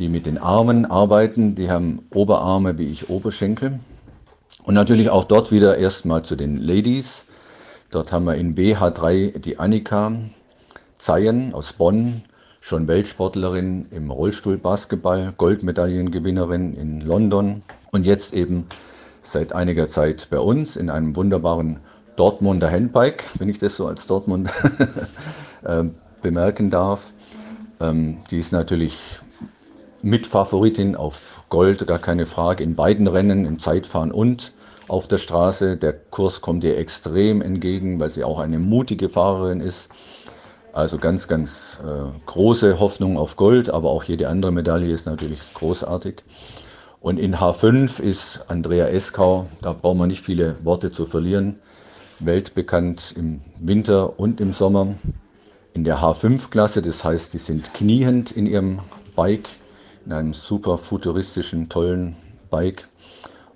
die 0.00 0.08
mit 0.08 0.26
den 0.26 0.36
Armen 0.36 0.84
arbeiten. 0.84 1.54
Die 1.54 1.70
haben 1.70 2.04
Oberarme 2.12 2.76
wie 2.78 2.90
ich 2.90 3.08
Oberschenkel. 3.08 3.78
Und 4.64 4.74
natürlich 4.74 5.08
auch 5.08 5.22
dort 5.22 5.52
wieder 5.52 5.78
erstmal 5.78 6.24
zu 6.24 6.34
den 6.34 6.56
Ladies. 6.56 7.24
Dort 7.92 8.10
haben 8.10 8.24
wir 8.24 8.34
in 8.34 8.56
BH3 8.56 9.38
die 9.38 9.60
Annika 9.60 10.10
Zeyen 10.98 11.54
aus 11.54 11.72
Bonn, 11.72 12.22
schon 12.60 12.88
Weltsportlerin 12.88 13.86
im 13.92 14.10
Rollstuhlbasketball, 14.10 15.34
Goldmedaillengewinnerin 15.36 16.74
in 16.74 17.00
London 17.00 17.62
und 17.92 18.04
jetzt 18.04 18.34
eben 18.34 18.66
seit 19.30 19.52
einiger 19.52 19.88
Zeit 19.88 20.28
bei 20.30 20.38
uns 20.38 20.76
in 20.76 20.90
einem 20.90 21.16
wunderbaren 21.16 21.80
Dortmunder 22.16 22.70
Handbike, 22.70 23.24
wenn 23.38 23.48
ich 23.48 23.58
das 23.58 23.76
so 23.76 23.86
als 23.86 24.06
Dortmund 24.06 24.50
äh, 25.64 25.84
bemerken 26.22 26.70
darf. 26.70 27.12
Ähm, 27.80 28.18
die 28.30 28.38
ist 28.38 28.52
natürlich 28.52 28.98
Mitfavoritin 30.02 30.96
auf 30.96 31.44
Gold, 31.50 31.86
gar 31.86 31.98
keine 31.98 32.26
Frage, 32.26 32.62
in 32.62 32.74
beiden 32.74 33.06
Rennen, 33.06 33.44
im 33.44 33.58
Zeitfahren 33.58 34.12
und 34.12 34.52
auf 34.88 35.08
der 35.08 35.18
Straße. 35.18 35.76
Der 35.76 35.92
Kurs 35.92 36.40
kommt 36.40 36.64
ihr 36.64 36.78
extrem 36.78 37.42
entgegen, 37.42 38.00
weil 38.00 38.08
sie 38.08 38.24
auch 38.24 38.38
eine 38.38 38.58
mutige 38.58 39.08
Fahrerin 39.08 39.60
ist. 39.60 39.90
Also 40.72 40.98
ganz, 40.98 41.26
ganz 41.26 41.80
äh, 41.82 42.20
große 42.26 42.78
Hoffnung 42.78 43.16
auf 43.16 43.36
Gold, 43.36 43.70
aber 43.70 43.90
auch 43.90 44.04
jede 44.04 44.28
andere 44.28 44.52
Medaille 44.52 44.92
ist 44.92 45.06
natürlich 45.06 45.40
großartig. 45.54 46.22
Und 47.06 47.20
in 47.20 47.36
H5 47.36 48.00
ist 48.00 48.46
Andrea 48.48 48.88
Eskau, 48.88 49.46
da 49.62 49.72
braucht 49.72 49.96
man 49.96 50.08
nicht 50.08 50.24
viele 50.24 50.56
Worte 50.64 50.90
zu 50.90 51.04
verlieren, 51.04 51.60
weltbekannt 52.18 53.14
im 53.16 53.42
Winter 53.60 54.18
und 54.18 54.40
im 54.40 54.52
Sommer. 54.52 54.96
In 55.72 55.84
der 55.84 55.98
H5-Klasse, 55.98 56.82
das 56.82 57.04
heißt, 57.04 57.32
die 57.32 57.38
sind 57.38 57.72
kniehend 57.74 58.32
in 58.32 58.46
ihrem 58.46 58.80
Bike, 59.14 59.48
in 60.04 60.14
einem 60.14 60.34
super 60.34 60.78
futuristischen, 60.78 61.68
tollen 61.68 62.16
Bike. 62.50 62.88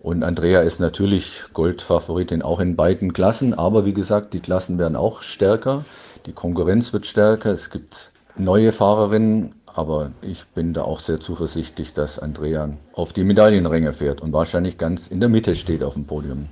Und 0.01 0.23
Andrea 0.23 0.61
ist 0.61 0.79
natürlich 0.79 1.43
Goldfavoritin 1.53 2.43
auch 2.43 2.61
in 2.61 2.77
beiden 2.77 3.13
Klassen, 3.13 3.53
aber 3.53 3.85
wie 3.85 3.95
gesagt, 3.95 4.33
die 4.33 4.39
Klassen 4.39 4.79
werden 4.79 4.95
auch 4.95 5.23
stärker, 5.23 5.85
die 6.25 6.33
Konkurrenz 6.33 6.93
wird 6.93 7.05
stärker, 7.05 7.51
es 7.51 7.71
gibt 7.71 8.13
neue 8.37 8.71
Fahrerinnen, 8.71 9.57
aber 9.75 10.11
ich 10.23 10.47
bin 10.47 10.73
da 10.73 10.83
auch 10.83 11.01
sehr 11.01 11.21
zuversichtlich, 11.21 11.93
dass 11.95 12.19
Andrea 12.19 12.71
auf 12.93 13.13
die 13.13 13.25
Medaillenränge 13.25 13.93
fährt 13.93 14.21
und 14.21 14.33
wahrscheinlich 14.33 14.79
ganz 14.79 15.09
in 15.09 15.21
der 15.21 15.29
Mitte 15.29 15.55
steht 15.55 15.83
auf 15.83 15.95
dem 15.95 16.07
Podium. 16.07 16.49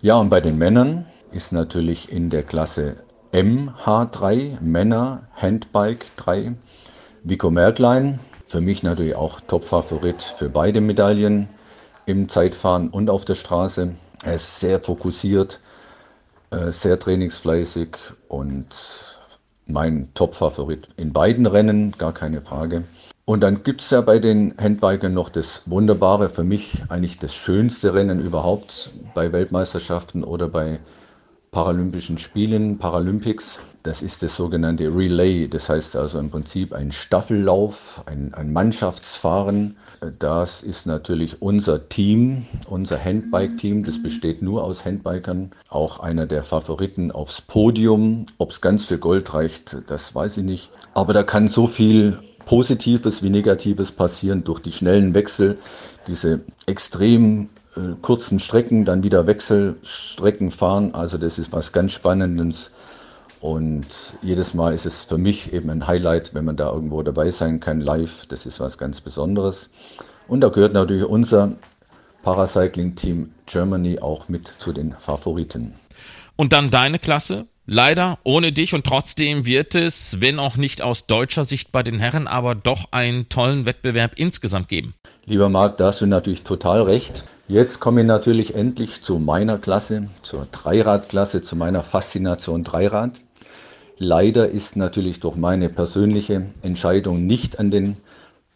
Ja, 0.00 0.16
und 0.16 0.28
bei 0.28 0.40
den 0.40 0.58
Männern 0.58 1.06
ist 1.32 1.52
natürlich 1.52 2.10
in 2.12 2.30
der 2.30 2.42
Klasse 2.42 2.96
MH3, 3.32 4.60
Männer 4.60 5.22
Handbike 5.34 6.06
3, 6.16 6.54
Vico 7.24 7.50
Merklein, 7.50 8.20
für 8.46 8.60
mich 8.60 8.82
natürlich 8.82 9.14
auch 9.14 9.40
Topfavorit 9.40 10.22
für 10.22 10.48
beide 10.48 10.80
Medaillen 10.80 11.48
im 12.06 12.28
Zeitfahren 12.28 12.88
und 12.88 13.10
auf 13.10 13.26
der 13.26 13.34
Straße. 13.34 13.94
Er 14.24 14.34
ist 14.34 14.60
sehr 14.60 14.80
fokussiert, 14.80 15.60
äh, 16.50 16.70
sehr 16.70 16.98
trainingsfleißig 16.98 17.96
und 18.28 18.66
mein 19.68 20.08
Top-Favorit 20.14 20.88
in 20.96 21.12
beiden 21.12 21.46
Rennen, 21.46 21.92
gar 21.98 22.12
keine 22.12 22.40
Frage. 22.40 22.84
Und 23.24 23.42
dann 23.42 23.62
gibt 23.62 23.82
es 23.82 23.90
ja 23.90 24.00
bei 24.00 24.18
den 24.18 24.54
Handbikern 24.56 25.12
noch 25.12 25.28
das 25.28 25.62
Wunderbare, 25.66 26.30
für 26.30 26.44
mich 26.44 26.82
eigentlich 26.88 27.18
das 27.18 27.34
schönste 27.34 27.92
Rennen 27.92 28.20
überhaupt 28.20 28.90
bei 29.14 29.30
Weltmeisterschaften 29.32 30.24
oder 30.24 30.48
bei 30.48 30.80
Paralympischen 31.50 32.18
Spielen, 32.18 32.78
Paralympics. 32.78 33.60
Das 33.84 34.02
ist 34.02 34.22
das 34.22 34.36
sogenannte 34.36 34.84
Relay, 34.94 35.46
das 35.48 35.68
heißt 35.68 35.94
also 35.94 36.18
im 36.18 36.30
Prinzip 36.30 36.72
ein 36.72 36.90
Staffellauf, 36.90 38.02
ein, 38.06 38.34
ein 38.34 38.52
Mannschaftsfahren. 38.52 39.76
Das 40.18 40.62
ist 40.62 40.86
natürlich 40.86 41.40
unser 41.40 41.88
Team, 41.88 42.44
unser 42.68 43.02
Handbike-Team, 43.02 43.84
das 43.84 44.02
besteht 44.02 44.42
nur 44.42 44.64
aus 44.64 44.84
Handbikern. 44.84 45.50
Auch 45.68 46.00
einer 46.00 46.26
der 46.26 46.42
Favoriten 46.42 47.12
aufs 47.12 47.40
Podium. 47.40 48.26
Ob 48.38 48.50
es 48.50 48.60
ganz 48.60 48.86
für 48.86 48.98
Gold 48.98 49.32
reicht, 49.32 49.78
das 49.86 50.14
weiß 50.14 50.38
ich 50.38 50.44
nicht. 50.44 50.70
Aber 50.94 51.12
da 51.12 51.22
kann 51.22 51.46
so 51.46 51.66
viel 51.66 52.18
Positives 52.46 53.22
wie 53.22 53.30
Negatives 53.30 53.92
passieren 53.92 54.42
durch 54.42 54.60
die 54.60 54.72
schnellen 54.72 55.14
Wechsel, 55.14 55.58
diese 56.06 56.40
extrem 56.66 57.48
äh, 57.76 57.94
kurzen 58.02 58.40
Strecken, 58.40 58.84
dann 58.84 59.02
wieder 59.02 59.26
Wechselstrecken 59.26 60.50
fahren. 60.50 60.94
Also 60.94 61.18
das 61.18 61.38
ist 61.38 61.52
was 61.52 61.72
ganz 61.72 61.92
Spannendes. 61.92 62.72
Und 63.40 63.86
jedes 64.22 64.54
Mal 64.54 64.74
ist 64.74 64.86
es 64.86 65.02
für 65.02 65.18
mich 65.18 65.52
eben 65.52 65.70
ein 65.70 65.86
Highlight, 65.86 66.34
wenn 66.34 66.44
man 66.44 66.56
da 66.56 66.72
irgendwo 66.72 67.02
dabei 67.02 67.30
sein 67.30 67.60
kann, 67.60 67.80
live. 67.80 68.26
Das 68.26 68.46
ist 68.46 68.58
was 68.60 68.78
ganz 68.78 69.00
Besonderes. 69.00 69.70
Und 70.26 70.40
da 70.40 70.48
gehört 70.48 70.72
natürlich 70.72 71.04
unser 71.04 71.54
Paracycling 72.22 72.96
Team 72.96 73.32
Germany 73.46 74.00
auch 74.00 74.28
mit 74.28 74.48
zu 74.58 74.72
den 74.72 74.92
Favoriten. 74.98 75.74
Und 76.36 76.52
dann 76.52 76.70
deine 76.70 76.98
Klasse? 76.98 77.46
Leider 77.70 78.18
ohne 78.24 78.50
dich 78.50 78.72
und 78.74 78.86
trotzdem 78.86 79.44
wird 79.44 79.74
es, 79.74 80.22
wenn 80.22 80.38
auch 80.38 80.56
nicht 80.56 80.80
aus 80.80 81.06
deutscher 81.06 81.44
Sicht 81.44 81.70
bei 81.70 81.82
den 81.82 81.98
Herren, 81.98 82.26
aber 82.26 82.54
doch 82.54 82.86
einen 82.92 83.28
tollen 83.28 83.66
Wettbewerb 83.66 84.12
insgesamt 84.16 84.68
geben. 84.68 84.94
Lieber 85.26 85.50
Marc, 85.50 85.76
da 85.76 85.88
hast 85.88 86.00
du 86.00 86.06
natürlich 86.06 86.44
total 86.44 86.80
recht. 86.80 87.24
Jetzt 87.46 87.80
komme 87.80 88.00
ich 88.00 88.06
natürlich 88.06 88.54
endlich 88.54 89.02
zu 89.02 89.18
meiner 89.18 89.58
Klasse, 89.58 90.08
zur 90.22 90.46
Dreiradklasse, 90.50 91.42
zu 91.42 91.56
meiner 91.56 91.82
Faszination 91.82 92.64
Dreirad. 92.64 93.12
Leider 94.00 94.48
ist 94.48 94.76
natürlich 94.76 95.18
durch 95.18 95.34
meine 95.34 95.68
persönliche 95.68 96.46
Entscheidung 96.62 97.26
nicht 97.26 97.58
an 97.58 97.72
den 97.72 97.96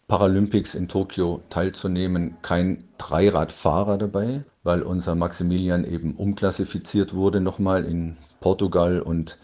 Paralympics 0.06 0.76
in 0.76 0.86
Tokio 0.86 1.40
teilzunehmen 1.50 2.36
kein 2.42 2.84
Dreiradfahrer 2.98 3.98
dabei, 3.98 4.44
weil 4.62 4.82
unser 4.82 5.16
Maximilian 5.16 5.84
eben 5.84 6.14
umklassifiziert 6.14 7.12
wurde 7.14 7.40
nochmal 7.40 7.84
in 7.84 8.16
Portugal 8.40 9.00
und 9.00 9.36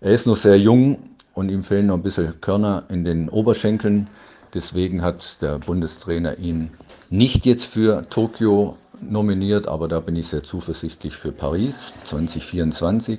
er 0.00 0.12
ist 0.12 0.26
noch 0.26 0.36
sehr 0.36 0.58
jung 0.58 1.10
und 1.34 1.50
ihm 1.50 1.62
fehlen 1.62 1.88
noch 1.88 1.96
ein 1.96 2.02
bisschen 2.02 2.40
Körner 2.40 2.84
in 2.88 3.04
den 3.04 3.28
Oberschenkeln. 3.28 4.08
Deswegen 4.54 5.02
hat 5.02 5.42
der 5.42 5.58
Bundestrainer 5.58 6.38
ihn 6.38 6.70
nicht 7.10 7.44
jetzt 7.44 7.66
für 7.66 8.08
Tokio 8.08 8.78
nominiert, 9.02 9.68
aber 9.68 9.88
da 9.88 10.00
bin 10.00 10.16
ich 10.16 10.28
sehr 10.28 10.42
zuversichtlich 10.42 11.16
für 11.16 11.32
Paris 11.32 11.92
2024. 12.04 13.18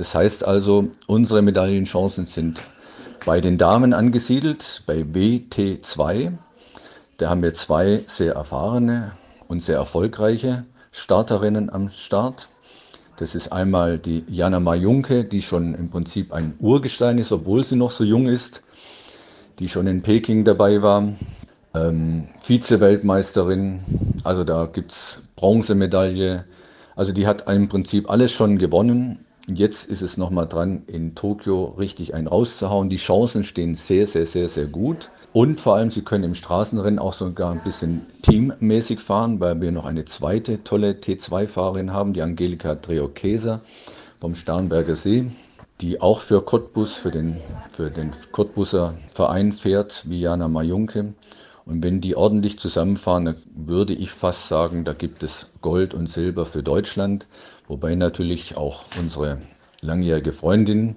Das 0.00 0.14
heißt 0.14 0.46
also, 0.46 0.88
unsere 1.08 1.42
Medaillenchancen 1.42 2.24
sind 2.24 2.62
bei 3.26 3.42
den 3.42 3.58
Damen 3.58 3.92
angesiedelt, 3.92 4.82
bei 4.86 5.02
WT2. 5.02 6.32
Da 7.18 7.28
haben 7.28 7.42
wir 7.42 7.52
zwei 7.52 8.02
sehr 8.06 8.32
erfahrene 8.32 9.12
und 9.46 9.62
sehr 9.62 9.76
erfolgreiche 9.76 10.64
Starterinnen 10.90 11.68
am 11.68 11.90
Start. 11.90 12.48
Das 13.18 13.34
ist 13.34 13.52
einmal 13.52 13.98
die 13.98 14.24
Jana 14.26 14.58
Majunke, 14.58 15.22
die 15.22 15.42
schon 15.42 15.74
im 15.74 15.90
Prinzip 15.90 16.32
ein 16.32 16.54
Urgestein 16.60 17.18
ist, 17.18 17.30
obwohl 17.30 17.62
sie 17.62 17.76
noch 17.76 17.90
so 17.90 18.02
jung 18.02 18.26
ist, 18.26 18.62
die 19.58 19.68
schon 19.68 19.86
in 19.86 20.00
Peking 20.00 20.46
dabei 20.46 20.80
war 20.80 21.12
ähm, 21.74 22.26
Vize-Weltmeisterin, 22.40 23.82
also 24.24 24.44
da 24.44 24.64
gibt 24.64 24.92
es 24.92 25.20
Bronzemedaille. 25.36 26.46
Also 26.96 27.12
die 27.12 27.26
hat 27.26 27.50
im 27.50 27.68
Prinzip 27.68 28.08
alles 28.08 28.32
schon 28.32 28.56
gewonnen. 28.56 29.26
Jetzt 29.54 29.88
ist 29.88 30.02
es 30.02 30.16
nochmal 30.16 30.46
dran, 30.46 30.82
in 30.86 31.14
Tokio 31.14 31.74
richtig 31.78 32.14
einen 32.14 32.28
rauszuhauen. 32.28 32.88
Die 32.88 32.96
Chancen 32.96 33.42
stehen 33.42 33.74
sehr, 33.74 34.06
sehr, 34.06 34.26
sehr, 34.26 34.48
sehr 34.48 34.66
gut. 34.66 35.10
Und 35.32 35.60
vor 35.60 35.74
allem, 35.76 35.90
sie 35.90 36.02
können 36.02 36.24
im 36.24 36.34
Straßenrennen 36.34 36.98
auch 36.98 37.12
sogar 37.12 37.50
ein 37.50 37.62
bisschen 37.62 38.06
teammäßig 38.22 39.00
fahren, 39.00 39.40
weil 39.40 39.60
wir 39.60 39.72
noch 39.72 39.86
eine 39.86 40.04
zweite 40.04 40.62
tolle 40.62 40.92
T2-Fahrerin 40.92 41.92
haben, 41.92 42.12
die 42.12 42.22
Angelika 42.22 42.74
Dreokeser 42.74 43.60
vom 44.20 44.34
Starnberger 44.34 44.96
See, 44.96 45.26
die 45.80 46.00
auch 46.00 46.20
für 46.20 46.42
Cottbus, 46.42 46.94
für 46.94 47.10
den, 47.10 47.36
für 47.72 47.90
den 47.90 48.12
Cottbuser 48.32 48.94
Verein 49.14 49.52
fährt, 49.52 50.04
wie 50.08 50.20
Jana 50.20 50.48
Majunke. 50.48 51.14
Und 51.70 51.84
wenn 51.84 52.00
die 52.00 52.16
ordentlich 52.16 52.58
zusammenfahren, 52.58 53.26
dann 53.26 53.36
würde 53.54 53.92
ich 53.92 54.10
fast 54.10 54.48
sagen, 54.48 54.84
da 54.84 54.92
gibt 54.92 55.22
es 55.22 55.46
Gold 55.62 55.94
und 55.94 56.08
Silber 56.08 56.44
für 56.44 56.64
Deutschland. 56.64 57.28
Wobei 57.68 57.94
natürlich 57.94 58.56
auch 58.56 58.86
unsere 58.98 59.38
langjährige 59.80 60.32
Freundin 60.32 60.96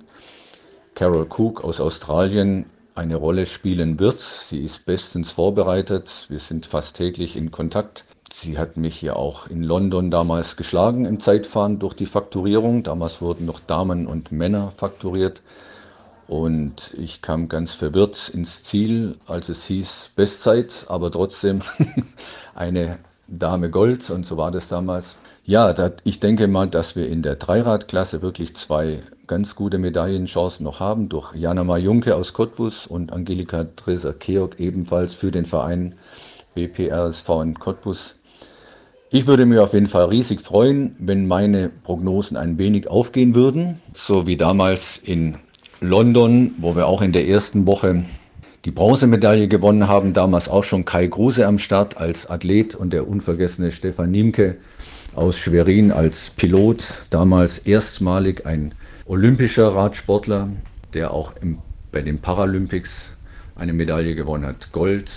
Carol 0.95 1.27
Cook 1.29 1.63
aus 1.63 1.79
Australien 1.79 2.65
eine 2.95 3.17
Rolle 3.17 3.45
spielen 3.45 3.99
wird. 3.99 4.19
Sie 4.19 4.63
ist 4.63 4.83
bestens 4.87 5.31
vorbereitet. 5.31 6.25
Wir 6.29 6.39
sind 6.39 6.65
fast 6.65 6.97
täglich 6.97 7.35
in 7.35 7.51
Kontakt. 7.51 8.05
Sie 8.31 8.57
hat 8.57 8.75
mich 8.75 8.99
ja 9.03 9.15
auch 9.15 9.45
in 9.45 9.61
London 9.61 10.09
damals 10.09 10.57
geschlagen 10.57 11.05
im 11.05 11.19
Zeitfahren 11.19 11.77
durch 11.77 11.93
die 11.93 12.07
Fakturierung. 12.07 12.81
Damals 12.81 13.21
wurden 13.21 13.45
noch 13.45 13.59
Damen 13.59 14.07
und 14.07 14.31
Männer 14.31 14.71
fakturiert. 14.75 15.39
Und 16.27 16.93
ich 16.97 17.21
kam 17.21 17.49
ganz 17.49 17.73
verwirrt 17.75 18.29
ins 18.29 18.63
Ziel, 18.63 19.17
als 19.27 19.49
es 19.49 19.65
hieß 19.65 20.11
Bestzeit, 20.15 20.85
aber 20.87 21.11
trotzdem 21.11 21.61
eine 22.55 22.99
Dame 23.27 23.69
Gold. 23.69 24.09
Und 24.09 24.25
so 24.25 24.37
war 24.37 24.51
das 24.51 24.67
damals. 24.67 25.17
Ja, 25.45 25.73
da, 25.73 25.91
ich 26.05 26.21
denke 26.21 26.47
mal, 26.47 26.69
dass 26.69 26.95
wir 26.95 27.09
in 27.09 27.21
der 27.21 27.35
Dreiradklasse 27.35 28.21
wirklich 28.21 28.55
zwei 28.55 29.03
ganz 29.27 29.55
gute 29.55 29.77
Medaillenchancen 29.77 30.63
noch 30.63 30.79
haben, 30.79 31.09
durch 31.09 31.35
Jana 31.35 31.65
Majunke 31.65 32.15
aus 32.15 32.33
Cottbus 32.33 32.87
und 32.87 33.11
Angelika 33.11 33.65
Dreser-Keog 33.65 34.59
ebenfalls 34.59 35.15
für 35.15 35.31
den 35.31 35.45
Verein 35.45 35.95
BPRSV 36.55 37.29
in 37.41 37.53
Cottbus. 37.55 38.15
Ich 39.09 39.27
würde 39.27 39.45
mir 39.45 39.63
auf 39.63 39.73
jeden 39.73 39.87
Fall 39.87 40.05
riesig 40.05 40.41
freuen, 40.41 40.95
wenn 40.97 41.27
meine 41.27 41.69
Prognosen 41.69 42.37
ein 42.37 42.57
wenig 42.57 42.87
aufgehen 42.87 43.35
würden, 43.35 43.81
so 43.93 44.25
wie 44.25 44.37
damals 44.37 44.97
in 44.97 45.39
London, 45.83 46.55
wo 46.59 46.77
wir 46.77 46.87
auch 46.87 47.01
in 47.01 47.11
der 47.11 47.27
ersten 47.27 47.65
Woche 47.65 48.05
die 48.63 48.71
Bronzemedaille 48.71 49.49
gewonnen 49.49 49.89
haben, 49.89 50.13
damals 50.13 50.47
auch 50.47 50.63
schon 50.63 50.85
Kai 50.85 51.09
Kruse 51.09 51.45
am 51.45 51.57
Start 51.57 51.97
als 51.97 52.29
Athlet 52.29 52.73
und 52.73 52.93
der 52.93 53.05
unvergessene 53.05 53.73
Stefan 53.73 54.09
Niemke 54.09 54.55
aus 55.13 55.37
Schwerin 55.37 55.91
als 55.91 56.29
Pilot, 56.29 57.07
damals 57.09 57.57
erstmalig 57.57 58.45
ein 58.45 58.73
olympischer 59.05 59.67
Radsportler, 59.75 60.47
der 60.93 61.11
auch 61.11 61.35
im, 61.41 61.57
bei 61.91 62.01
den 62.01 62.19
Paralympics 62.19 63.17
eine 63.57 63.73
Medaille 63.73 64.15
gewonnen 64.15 64.45
hat. 64.45 64.71
Gold 64.71 65.11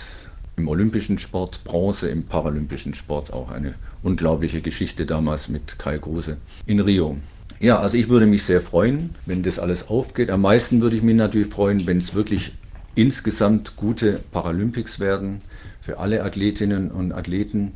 im 0.57 0.67
olympischen 0.67 1.17
Sport, 1.17 1.63
Bronze 1.63 2.09
im 2.09 2.25
paralympischen 2.25 2.93
Sport, 2.93 3.31
auch 3.31 3.51
eine 3.51 3.75
unglaubliche 4.03 4.59
Geschichte 4.59 5.05
damals 5.05 5.47
mit 5.47 5.79
Kai 5.79 5.97
Kruse 5.97 6.35
in 6.65 6.81
Rio. 6.81 7.15
Ja, 7.59 7.79
also 7.79 7.97
ich 7.97 8.09
würde 8.09 8.27
mich 8.27 8.43
sehr 8.43 8.61
freuen, 8.61 9.15
wenn 9.25 9.41
das 9.43 9.57
alles 9.59 9.87
aufgeht. 9.89 10.29
Am 10.29 10.41
meisten 10.41 10.81
würde 10.81 10.95
ich 10.95 11.01
mich 11.01 11.15
natürlich 11.15 11.47
freuen, 11.47 11.87
wenn 11.87 11.97
es 11.97 12.13
wirklich 12.13 12.51
insgesamt 12.95 13.75
gute 13.75 14.19
Paralympics 14.31 14.99
werden 14.99 15.41
für 15.79 15.97
alle 15.99 16.23
Athletinnen 16.23 16.91
und 16.91 17.11
Athleten 17.13 17.73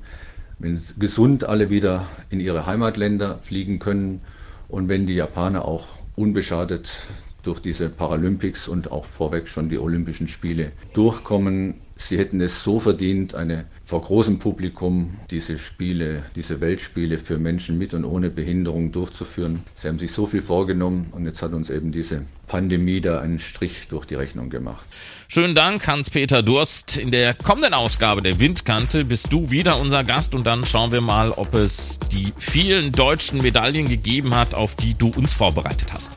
wenn 0.59 0.79
gesund 0.99 1.43
alle 1.43 1.71
wieder 1.71 2.07
in 2.29 2.39
ihre 2.39 2.67
Heimatländer 2.67 3.39
fliegen 3.39 3.79
können 3.79 4.21
und 4.67 4.89
wenn 4.89 5.07
die 5.07 5.15
Japaner 5.15 5.65
auch 5.65 5.97
unbeschadet 6.15 7.07
durch 7.43 7.59
diese 7.59 7.89
Paralympics 7.89 8.67
und 8.67 8.91
auch 8.91 9.05
vorweg 9.05 9.47
schon 9.47 9.69
die 9.69 9.79
Olympischen 9.79 10.27
Spiele 10.27 10.71
durchkommen. 10.93 11.81
Sie 12.01 12.17
hätten 12.17 12.41
es 12.41 12.63
so 12.63 12.79
verdient, 12.79 13.35
eine 13.35 13.65
vor 13.83 14.01
großem 14.01 14.39
Publikum 14.39 15.19
diese 15.29 15.57
Spiele, 15.59 16.23
diese 16.35 16.59
Weltspiele 16.59 17.19
für 17.19 17.37
Menschen 17.37 17.77
mit 17.77 17.93
und 17.93 18.05
ohne 18.05 18.29
Behinderung 18.29 18.91
durchzuführen. 18.91 19.63
Sie 19.75 19.87
haben 19.87 19.99
sich 19.99 20.11
so 20.11 20.25
viel 20.25 20.41
vorgenommen 20.41 21.07
und 21.11 21.25
jetzt 21.25 21.41
hat 21.43 21.53
uns 21.53 21.69
eben 21.69 21.91
diese 21.91 22.25
Pandemie 22.47 23.01
da 23.01 23.21
einen 23.21 23.37
Strich 23.37 23.87
durch 23.87 24.05
die 24.05 24.15
Rechnung 24.15 24.49
gemacht. 24.49 24.85
Schönen 25.27 25.53
Dank, 25.53 25.87
Hans-Peter 25.87 26.41
Durst. 26.41 26.97
In 26.97 27.11
der 27.11 27.35
kommenden 27.35 27.75
Ausgabe 27.75 28.23
der 28.23 28.39
Windkante 28.39 29.05
bist 29.05 29.31
du 29.31 29.51
wieder 29.51 29.79
unser 29.79 30.03
Gast 30.03 30.33
und 30.33 30.47
dann 30.47 30.65
schauen 30.65 30.91
wir 30.91 31.01
mal, 31.01 31.31
ob 31.31 31.53
es 31.53 31.99
die 32.11 32.33
vielen 32.37 32.91
deutschen 32.91 33.41
Medaillen 33.41 33.87
gegeben 33.87 34.35
hat, 34.35 34.55
auf 34.55 34.75
die 34.75 34.95
du 34.95 35.09
uns 35.09 35.33
vorbereitet 35.33 35.93
hast. 35.93 36.11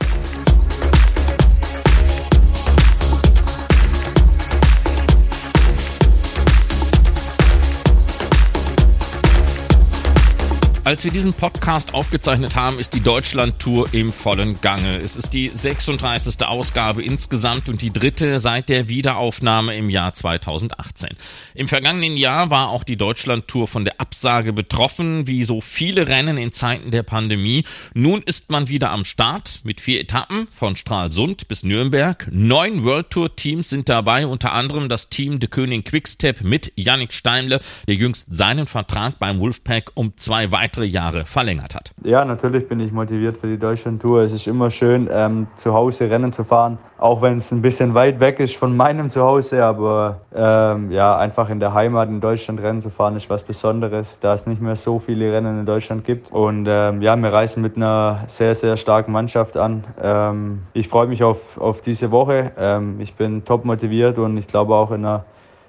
Als 10.85 11.03
wir 11.03 11.09
diesen 11.09 11.33
Podcast 11.33 11.95
aufgezeichnet 11.95 12.55
haben, 12.55 12.77
ist 12.77 12.93
die 12.93 12.99
Deutschland-Tour 12.99 13.91
im 13.91 14.11
vollen 14.11 14.61
Gange. 14.61 14.97
Es 14.97 15.15
ist 15.15 15.33
die 15.33 15.49
36. 15.49 16.45
Ausgabe 16.45 17.01
insgesamt 17.01 17.69
und 17.69 17.81
die 17.81 17.91
dritte 17.91 18.39
seit 18.39 18.69
der 18.69 18.87
Wiederaufnahme 18.87 19.75
im 19.75 19.89
Jahr 19.89 20.13
2018. 20.13 21.09
Im 21.55 21.67
vergangenen 21.67 22.17
Jahr 22.17 22.51
war 22.51 22.69
auch 22.69 22.83
die 22.83 22.97
Deutschland-Tour 22.97 23.67
von 23.67 23.83
der 23.83 23.99
Absage 23.99 24.53
betroffen, 24.53 25.25
wie 25.25 25.43
so 25.43 25.59
viele 25.59 26.07
Rennen 26.07 26.37
in 26.37 26.51
Zeiten 26.51 26.91
der 26.91 27.01
Pandemie. 27.01 27.63
Nun 27.95 28.21
ist 28.21 28.51
man 28.51 28.67
wieder 28.67 28.91
am 28.91 29.05
Start 29.05 29.61
mit 29.63 29.81
vier 29.81 29.99
Etappen 30.01 30.47
von 30.51 30.75
Stralsund 30.75 31.47
bis 31.47 31.63
Nürnberg. 31.63 32.27
Neun 32.31 32.83
World 32.83 33.09
Tour 33.09 33.35
Teams 33.35 33.71
sind 33.71 33.89
dabei, 33.89 34.27
unter 34.27 34.53
anderem 34.53 34.87
das 34.87 35.09
Team 35.09 35.39
De 35.39 35.49
König 35.49 35.85
Quickstep 35.85 36.41
mit 36.41 36.71
Yannick 36.75 37.11
Steimle, 37.11 37.59
der 37.87 37.95
jüngst 37.95 38.27
seinen 38.29 38.67
Vertrag 38.67 39.17
beim 39.17 39.39
Wolfpack 39.39 39.91
um 39.95 40.15
zwei 40.15 40.51
weitere 40.51 40.74
weitere 40.75 40.85
Jahre 40.85 41.25
verlängert 41.25 41.75
hat. 41.75 41.91
Ja, 42.03 42.25
natürlich 42.25 42.67
bin 42.67 42.79
ich 42.79 42.91
motiviert 42.91 43.37
für 43.37 43.47
die 43.47 43.57
Deutschland-Tour. 43.57 44.21
Es 44.21 44.33
ist 44.33 44.47
immer 44.47 44.69
schön, 44.69 45.09
ähm, 45.11 45.47
zu 45.55 45.73
Hause 45.73 46.09
Rennen 46.09 46.31
zu 46.31 46.43
fahren, 46.43 46.77
auch 46.97 47.21
wenn 47.21 47.37
es 47.37 47.51
ein 47.51 47.61
bisschen 47.61 47.93
weit 47.93 48.19
weg 48.19 48.39
ist 48.39 48.57
von 48.57 48.75
meinem 48.75 49.09
Zuhause. 49.09 49.63
Aber 49.63 50.21
ähm, 50.35 50.91
ja, 50.91 51.17
einfach 51.17 51.49
in 51.49 51.59
der 51.59 51.73
Heimat 51.73 52.09
in 52.09 52.19
Deutschland 52.19 52.61
Rennen 52.61 52.81
zu 52.81 52.89
fahren, 52.89 53.15
ist 53.15 53.29
was 53.29 53.43
Besonderes, 53.43 54.19
da 54.19 54.33
es 54.33 54.45
nicht 54.45 54.61
mehr 54.61 54.75
so 54.75 54.99
viele 54.99 55.31
Rennen 55.31 55.61
in 55.61 55.65
Deutschland 55.65 56.03
gibt. 56.03 56.31
Und 56.31 56.67
ähm, 56.67 57.01
ja, 57.01 57.15
wir 57.15 57.31
reisen 57.31 57.61
mit 57.61 57.77
einer 57.77 58.25
sehr, 58.27 58.53
sehr 58.53 58.77
starken 58.77 59.11
Mannschaft 59.11 59.57
an. 59.57 59.83
Ähm, 60.01 60.63
ich 60.73 60.87
freue 60.87 61.07
mich 61.07 61.23
auf, 61.23 61.57
auf 61.57 61.81
diese 61.81 62.11
Woche. 62.11 62.51
Ähm, 62.57 62.99
ich 62.99 63.15
bin 63.15 63.45
top 63.45 63.65
motiviert 63.65 64.17
und 64.17 64.37
ich 64.37 64.47
glaube 64.47 64.75
auch 64.75 64.91
in 64.91 65.05
einer 65.05 65.25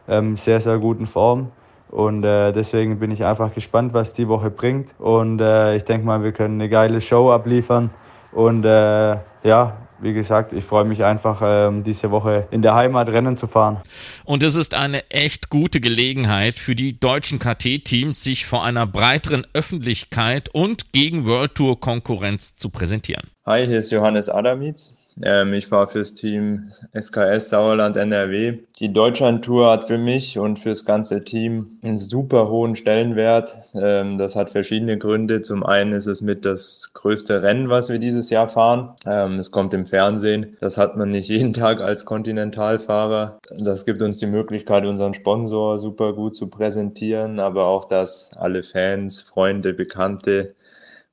ähm, 0.09 0.37
sehr, 0.37 0.61
sehr 0.61 0.79
guten 0.79 1.07
Form. 1.07 1.51
Und 1.89 2.25
äh, 2.25 2.53
deswegen 2.53 2.99
bin 2.99 3.11
ich 3.11 3.25
einfach 3.25 3.55
gespannt, 3.55 3.95
was 3.95 4.13
die 4.13 4.29
Woche 4.29 4.51
bringt. 4.51 4.91
Und 4.99 5.41
äh, 5.41 5.77
ich 5.77 5.85
denke 5.85 6.07
mal, 6.07 6.23
wir 6.23 6.33
können 6.33 6.61
eine 6.61 6.69
geile 6.69 7.01
Show 7.01 7.31
abliefern. 7.31 7.91
Und 8.33 8.65
äh, 8.65 9.17
ja, 9.45 9.77
wie 10.01 10.13
gesagt, 10.13 10.53
ich 10.53 10.65
freue 10.65 10.85
mich 10.85 11.05
einfach, 11.05 11.41
ähm, 11.45 11.83
diese 11.83 12.11
Woche 12.11 12.49
in 12.51 12.63
der 12.63 12.75
Heimat 12.75 13.09
Rennen 13.09 13.37
zu 13.37 13.47
fahren. 13.47 13.81
Und 14.25 14.43
es 14.43 14.55
ist 14.55 14.75
eine 14.75 15.09
echt 15.11 15.49
gute 15.49 15.81
Gelegenheit 15.81 16.55
für 16.55 16.75
die 16.75 16.99
deutschen 16.99 17.39
KT-Teams, 17.39 18.23
sich 18.23 18.47
vor 18.47 18.65
einer 18.65 18.87
breiteren 18.87 19.47
Öffentlichkeit 19.55 20.51
und 20.53 20.93
gegen 20.93 21.27
World 21.27 21.55
Tour 21.55 21.81
Konkurrenz 21.81 22.57
zu 22.57 22.69
präsentieren. 22.69 23.29
Hi, 23.47 23.67
hier 23.67 23.79
ist 23.79 23.91
Johannes 23.91 24.29
Adamitz. 24.29 24.97
Ähm, 25.23 25.55
ich 25.55 25.67
fahre 25.67 25.87
fürs 25.87 26.15
Team 26.15 26.69
SKS 26.95 27.49
Sauerland 27.49 27.97
NRW. 27.97 28.59
Die 28.79 28.93
Deutschland-Tour 28.93 29.71
hat 29.71 29.85
für 29.85 29.97
mich 29.97 30.39
und 30.39 30.59
fürs 30.59 30.85
ganze 30.85 31.25
Team 31.25 31.79
einen 31.83 31.97
super 31.97 32.49
hohen 32.51 32.77
Stellenwert. 32.77 33.57
Ähm, 33.75 34.19
das 34.19 34.37
hat 34.37 34.51
verschiedene 34.51 34.99
Gründe. 34.99 35.41
Zum 35.41 35.65
einen 35.65 35.93
ist 35.93 36.07
es 36.07 36.21
mit 36.21 36.45
das 36.45 36.91
größte 36.93 37.43
Rennen, 37.43 37.71
was 37.71 37.89
wir 37.89 37.99
dieses 37.99 38.29
Jahr 38.29 38.49
fahren. 38.49 38.95
Ähm, 39.07 39.39
es 39.39 39.51
kommt 39.51 39.73
im 39.73 39.87
Fernsehen. 39.87 40.57
Das 40.61 40.77
hat 40.77 40.97
man 40.97 41.11
nicht 41.11 41.29
jeden 41.31 41.55
Tag 41.55 41.81
als 41.81 42.05
Kontinentalfahrer. 42.05 43.39
Das 43.59 43.87
gibt 43.87 44.03
uns 44.03 44.19
die 44.19 44.27
Möglichkeit, 44.27 44.85
unseren 44.85 45.15
Sponsor 45.15 45.79
super 45.79 46.13
gut 46.13 46.37
zu 46.37 46.49
präsentieren, 46.49 47.41
aber 47.41 47.67
auch, 47.67 47.87
dass 47.87 48.31
alle 48.37 48.63
Fans, 48.63 49.23
Freunde, 49.23 49.73
Bekannte 49.73 50.55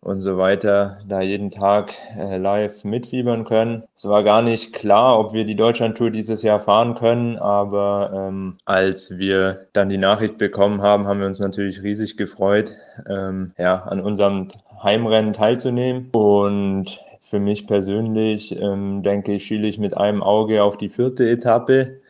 und 0.04 0.22
so 0.22 0.38
weiter 0.38 0.98
da 1.08 1.22
jeden 1.22 1.52
Tag 1.52 1.94
äh, 2.18 2.38
live 2.38 2.84
mitfiebern 2.84 3.44
können. 3.44 3.84
Es 3.96 4.08
war 4.08 4.24
gar 4.24 4.42
nicht 4.42 4.74
klar, 4.74 5.20
ob 5.20 5.34
wir 5.34 5.46
die 5.46 5.56
Deutschlandtour 5.56 6.12
dieses 6.12 6.42
Jahr 6.42 6.60
fahren 6.60 6.96
können, 6.96 7.38
aber 7.38 8.12
ähm, 8.14 8.58
als 8.66 9.18
wir 9.18 9.68
dann 9.74 9.90
die 9.90 9.98
Nachricht 9.98 10.38
bekommen 10.38 10.82
haben, 10.82 11.08
haben 11.08 11.20
wir 11.20 11.28
uns 11.28 11.40
natürlich 11.40 11.82
riesig 11.84 12.18
gefreut, 12.18 12.72
ähm, 13.10 13.54
ja, 13.58 13.84
an 13.84 14.02
unserem 14.02 14.50
Heimrennen 14.84 15.34
teilzunehmen 15.34 16.10
und 16.12 17.00
für 17.22 17.40
mich 17.40 17.66
persönlich 17.68 18.54
ähm, 18.60 19.02
denke 19.02 19.34
ich, 19.34 19.46
schiele 19.46 19.68
ich 19.68 19.80
mit 19.80 19.96
einem 19.96 20.22
Auge 20.22 20.62
auf 20.62 20.78
die 20.78 20.90
vierte 20.90 21.30
Etappe 21.30 22.02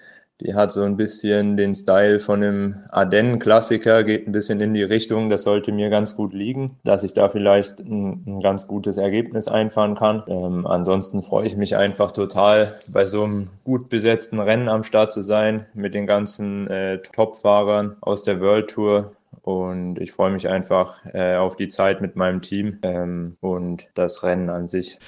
Die 0.42 0.56
hat 0.56 0.72
so 0.72 0.82
ein 0.82 0.98
bisschen 0.98 1.58
den 1.58 1.76
Style 1.76 2.20
von 2.20 2.44
einem 2.44 2.76
Ardennen-Klassiker, 2.90 4.04
geht 4.04 4.28
ein 4.28 4.32
bisschen 4.32 4.60
in 4.62 4.74
die 4.74 4.84
Richtung. 4.84 5.30
Das 5.30 5.44
sollte 5.44 5.72
mir 5.72 5.90
ganz 5.90 6.16
gut 6.16 6.34
liegen, 6.34 6.80
dass 6.84 7.04
ich 7.04 7.14
da 7.14 7.30
vielleicht 7.30 7.80
ein, 7.80 8.24
ein 8.26 8.40
ganz 8.40 8.68
gutes 8.68 8.98
Ergebnis 8.98 9.48
einfahren 9.48 9.96
kann. 9.96 10.24
Ähm, 10.28 10.66
ansonsten 10.66 11.22
freue 11.22 11.46
ich 11.46 11.56
mich 11.56 11.78
einfach 11.78 12.12
total, 12.12 12.74
bei 12.88 13.06
so 13.06 13.24
einem 13.24 13.50
gut 13.64 13.90
besetzten 13.90 14.40
Rennen 14.40 14.70
am 14.70 14.84
Start 14.84 15.14
zu 15.14 15.22
sein, 15.22 15.68
mit 15.76 15.94
den 15.94 16.08
ganzen 16.08 16.68
äh, 16.68 17.00
Top-Fahrern 17.14 17.98
aus 18.02 18.24
der 18.24 18.42
World 18.42 18.72
Tour. 18.72 19.12
Und 19.44 20.00
ich 20.00 20.14
freue 20.14 20.32
mich 20.32 20.48
einfach 20.48 21.06
äh, 21.14 21.36
auf 21.36 21.56
die 21.56 21.68
Zeit 21.68 22.02
mit 22.02 22.16
meinem 22.16 22.42
Team 22.42 22.80
ähm, 22.82 23.38
und 23.42 23.90
das 23.94 24.24
Rennen 24.24 24.50
an 24.50 24.68
sich. 24.68 25.00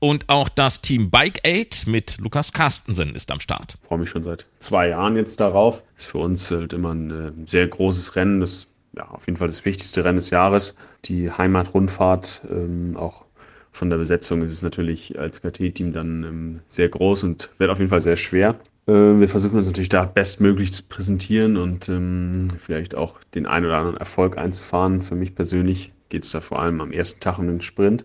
Und 0.00 0.28
auch 0.28 0.48
das 0.48 0.80
Team 0.80 1.10
Bike 1.10 1.40
Aid 1.44 1.84
mit 1.86 2.16
Lukas 2.18 2.52
Carstensen 2.54 3.14
ist 3.14 3.30
am 3.30 3.38
Start. 3.38 3.76
Ich 3.82 3.88
freue 3.88 3.98
mich 3.98 4.08
schon 4.08 4.24
seit 4.24 4.46
zwei 4.58 4.88
Jahren 4.88 5.14
jetzt 5.14 5.38
darauf. 5.40 5.82
Ist 5.96 6.06
für 6.06 6.18
uns 6.18 6.50
halt 6.50 6.72
immer 6.72 6.94
ein 6.94 7.10
äh, 7.10 7.32
sehr 7.46 7.66
großes 7.68 8.16
Rennen. 8.16 8.40
Das 8.40 8.66
ja, 8.96 9.06
auf 9.08 9.26
jeden 9.26 9.36
Fall 9.36 9.46
das 9.46 9.64
wichtigste 9.64 10.04
Rennen 10.04 10.16
des 10.16 10.30
Jahres. 10.30 10.74
Die 11.04 11.30
Heimatrundfahrt, 11.30 12.42
ähm, 12.50 12.96
auch 12.96 13.26
von 13.72 13.90
der 13.90 13.98
Besetzung 13.98 14.42
ist 14.42 14.52
es 14.52 14.62
natürlich 14.62 15.18
als 15.18 15.42
KT-Team 15.42 15.92
dann 15.92 16.24
ähm, 16.24 16.60
sehr 16.66 16.88
groß 16.88 17.22
und 17.24 17.50
wird 17.58 17.70
auf 17.70 17.78
jeden 17.78 17.90
Fall 17.90 18.00
sehr 18.00 18.16
schwer. 18.16 18.56
Äh, 18.86 18.92
wir 18.92 19.28
versuchen 19.28 19.56
uns 19.56 19.66
natürlich 19.66 19.90
da 19.90 20.06
bestmöglich 20.06 20.72
zu 20.72 20.82
präsentieren 20.84 21.56
und 21.56 21.88
ähm, 21.88 22.48
vielleicht 22.58 22.94
auch 22.94 23.20
den 23.34 23.46
einen 23.46 23.66
oder 23.66 23.76
anderen 23.76 23.98
Erfolg 23.98 24.38
einzufahren. 24.38 25.02
Für 25.02 25.14
mich 25.14 25.34
persönlich 25.34 25.92
geht 26.08 26.24
es 26.24 26.32
da 26.32 26.40
vor 26.40 26.60
allem 26.60 26.80
am 26.80 26.90
ersten 26.90 27.20
Tag 27.20 27.38
um 27.38 27.46
den 27.46 27.60
Sprint. 27.60 28.04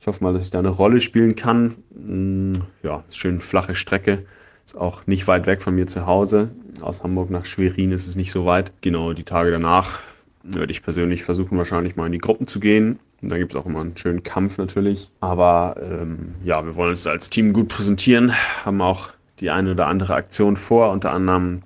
Ich 0.00 0.06
hoffe 0.06 0.24
mal, 0.24 0.32
dass 0.32 0.44
ich 0.44 0.50
da 0.50 0.58
eine 0.58 0.70
Rolle 0.70 1.00
spielen 1.00 1.36
kann. 1.36 1.76
Mm, 1.90 2.54
ja, 2.82 3.04
schön 3.10 3.40
flache 3.40 3.74
Strecke. 3.74 4.24
Ist 4.64 4.78
auch 4.78 5.06
nicht 5.06 5.28
weit 5.28 5.46
weg 5.46 5.62
von 5.62 5.74
mir 5.74 5.86
zu 5.86 6.06
Hause. 6.06 6.50
Aus 6.80 7.02
Hamburg 7.02 7.28
nach 7.30 7.44
Schwerin 7.44 7.92
ist 7.92 8.06
es 8.06 8.16
nicht 8.16 8.32
so 8.32 8.46
weit. 8.46 8.72
Genau, 8.80 9.12
die 9.12 9.24
Tage 9.24 9.50
danach 9.50 10.00
würde 10.42 10.72
ich 10.72 10.82
persönlich 10.82 11.22
versuchen, 11.24 11.58
wahrscheinlich 11.58 11.96
mal 11.96 12.06
in 12.06 12.12
die 12.12 12.18
Gruppen 12.18 12.46
zu 12.46 12.60
gehen. 12.60 12.98
Da 13.20 13.36
gibt 13.36 13.52
es 13.52 13.60
auch 13.60 13.66
immer 13.66 13.82
einen 13.82 13.96
schönen 13.96 14.22
Kampf 14.22 14.56
natürlich. 14.56 15.10
Aber 15.20 15.76
ähm, 15.82 16.34
ja, 16.44 16.64
wir 16.64 16.76
wollen 16.76 16.90
uns 16.90 17.06
als 17.06 17.28
Team 17.28 17.52
gut 17.52 17.68
präsentieren, 17.68 18.32
haben 18.64 18.80
auch 18.80 19.10
die 19.40 19.50
eine 19.50 19.72
oder 19.72 19.86
andere 19.86 20.14
Aktion 20.14 20.56
vor, 20.56 20.92
unter 20.92 21.12
anderem 21.12 21.60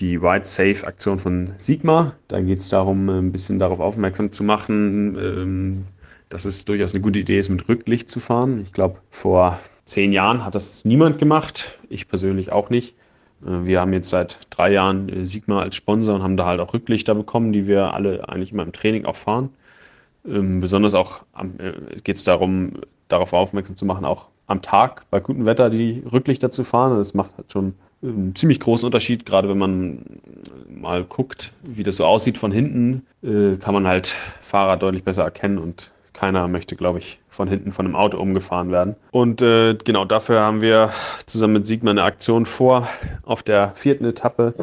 die 0.00 0.16
Ride 0.16 0.44
Safe 0.44 0.84
Aktion 0.84 1.20
von 1.20 1.52
Sigma. 1.58 2.14
Da 2.26 2.40
geht 2.40 2.58
es 2.58 2.70
darum, 2.70 3.08
ein 3.08 3.30
bisschen 3.30 3.60
darauf 3.60 3.78
aufmerksam 3.78 4.32
zu 4.32 4.42
machen, 4.42 5.16
ähm, 5.16 5.84
dass 6.32 6.46
es 6.46 6.64
durchaus 6.64 6.94
eine 6.94 7.02
gute 7.02 7.18
Idee 7.18 7.38
ist, 7.38 7.50
mit 7.50 7.68
Rücklicht 7.68 8.08
zu 8.08 8.18
fahren. 8.18 8.62
Ich 8.62 8.72
glaube, 8.72 8.96
vor 9.10 9.60
zehn 9.84 10.14
Jahren 10.14 10.46
hat 10.46 10.54
das 10.54 10.82
niemand 10.82 11.18
gemacht. 11.18 11.78
Ich 11.90 12.08
persönlich 12.08 12.50
auch 12.50 12.70
nicht. 12.70 12.96
Äh, 13.44 13.66
wir 13.66 13.80
haben 13.80 13.92
jetzt 13.92 14.08
seit 14.08 14.38
drei 14.48 14.72
Jahren 14.72 15.10
äh, 15.10 15.26
Sigma 15.26 15.60
als 15.60 15.76
Sponsor 15.76 16.14
und 16.14 16.22
haben 16.22 16.38
da 16.38 16.46
halt 16.46 16.60
auch 16.60 16.72
Rücklichter 16.72 17.14
bekommen, 17.14 17.52
die 17.52 17.66
wir 17.66 17.92
alle 17.92 18.26
eigentlich 18.30 18.52
immer 18.52 18.62
im 18.62 18.72
Training 18.72 19.04
auch 19.04 19.16
fahren. 19.16 19.50
Ähm, 20.26 20.60
besonders 20.60 20.94
auch 20.94 21.20
äh, 21.58 22.00
geht 22.02 22.16
es 22.16 22.24
darum, 22.24 22.78
darauf 23.08 23.34
aufmerksam 23.34 23.76
zu 23.76 23.84
machen, 23.84 24.06
auch 24.06 24.28
am 24.46 24.62
Tag 24.62 25.04
bei 25.10 25.20
gutem 25.20 25.44
Wetter 25.44 25.68
die 25.68 26.02
Rücklichter 26.10 26.50
zu 26.50 26.64
fahren. 26.64 26.96
Das 26.96 27.12
macht 27.12 27.30
halt 27.36 27.52
schon 27.52 27.74
einen 28.02 28.34
ziemlich 28.34 28.58
großen 28.58 28.86
Unterschied, 28.86 29.26
gerade 29.26 29.50
wenn 29.50 29.58
man 29.58 29.98
mal 30.68 31.04
guckt, 31.04 31.52
wie 31.62 31.82
das 31.82 31.96
so 31.96 32.04
aussieht 32.04 32.36
von 32.36 32.50
hinten, 32.50 33.06
kann 33.22 33.72
man 33.72 33.86
halt 33.86 34.16
Fahrer 34.40 34.76
deutlich 34.76 35.04
besser 35.04 35.22
erkennen 35.22 35.58
und 35.58 35.91
keiner 36.12 36.48
möchte, 36.48 36.76
glaube 36.76 36.98
ich, 36.98 37.20
von 37.28 37.48
hinten 37.48 37.72
von 37.72 37.86
einem 37.86 37.96
Auto 37.96 38.18
umgefahren 38.18 38.70
werden. 38.70 38.96
Und 39.10 39.42
äh, 39.42 39.74
genau 39.74 40.04
dafür 40.04 40.40
haben 40.40 40.60
wir 40.60 40.92
zusammen 41.26 41.54
mit 41.54 41.66
Sigma 41.66 41.90
eine 41.90 42.04
Aktion 42.04 42.46
vor. 42.46 42.88
Auf 43.22 43.42
der 43.42 43.72
vierten 43.74 44.04
Etappe 44.04 44.54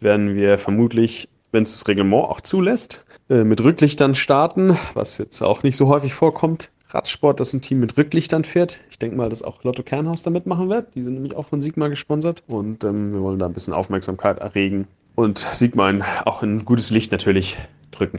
werden 0.00 0.34
wir 0.34 0.58
vermutlich, 0.58 1.28
wenn 1.52 1.62
es 1.62 1.72
das 1.72 1.88
Reglement 1.88 2.24
auch 2.24 2.40
zulässt, 2.40 3.04
äh, 3.30 3.44
mit 3.44 3.62
Rücklichtern 3.62 4.14
starten, 4.14 4.78
was 4.94 5.18
jetzt 5.18 5.42
auch 5.42 5.62
nicht 5.62 5.76
so 5.76 5.88
häufig 5.88 6.14
vorkommt. 6.14 6.70
Radsport, 6.88 7.40
dass 7.40 7.52
ein 7.52 7.60
Team 7.60 7.80
mit 7.80 7.96
Rücklichtern 7.96 8.44
fährt. 8.44 8.80
Ich 8.88 8.98
denke 8.98 9.16
mal, 9.16 9.28
dass 9.28 9.42
auch 9.42 9.64
Lotto 9.64 9.82
Kernhaus 9.82 10.22
da 10.22 10.30
mitmachen 10.30 10.68
wird. 10.68 10.94
Die 10.94 11.02
sind 11.02 11.14
nämlich 11.14 11.34
auch 11.34 11.46
von 11.46 11.60
Sigma 11.60 11.88
gesponsert. 11.88 12.42
Und 12.46 12.84
ähm, 12.84 13.12
wir 13.12 13.20
wollen 13.20 13.38
da 13.38 13.46
ein 13.46 13.52
bisschen 13.52 13.74
Aufmerksamkeit 13.74 14.38
erregen 14.38 14.86
und 15.16 15.38
Sigma 15.38 15.92
auch 16.24 16.42
ein 16.42 16.64
gutes 16.64 16.90
Licht 16.90 17.12
natürlich 17.12 17.56
drücken. 17.90 18.18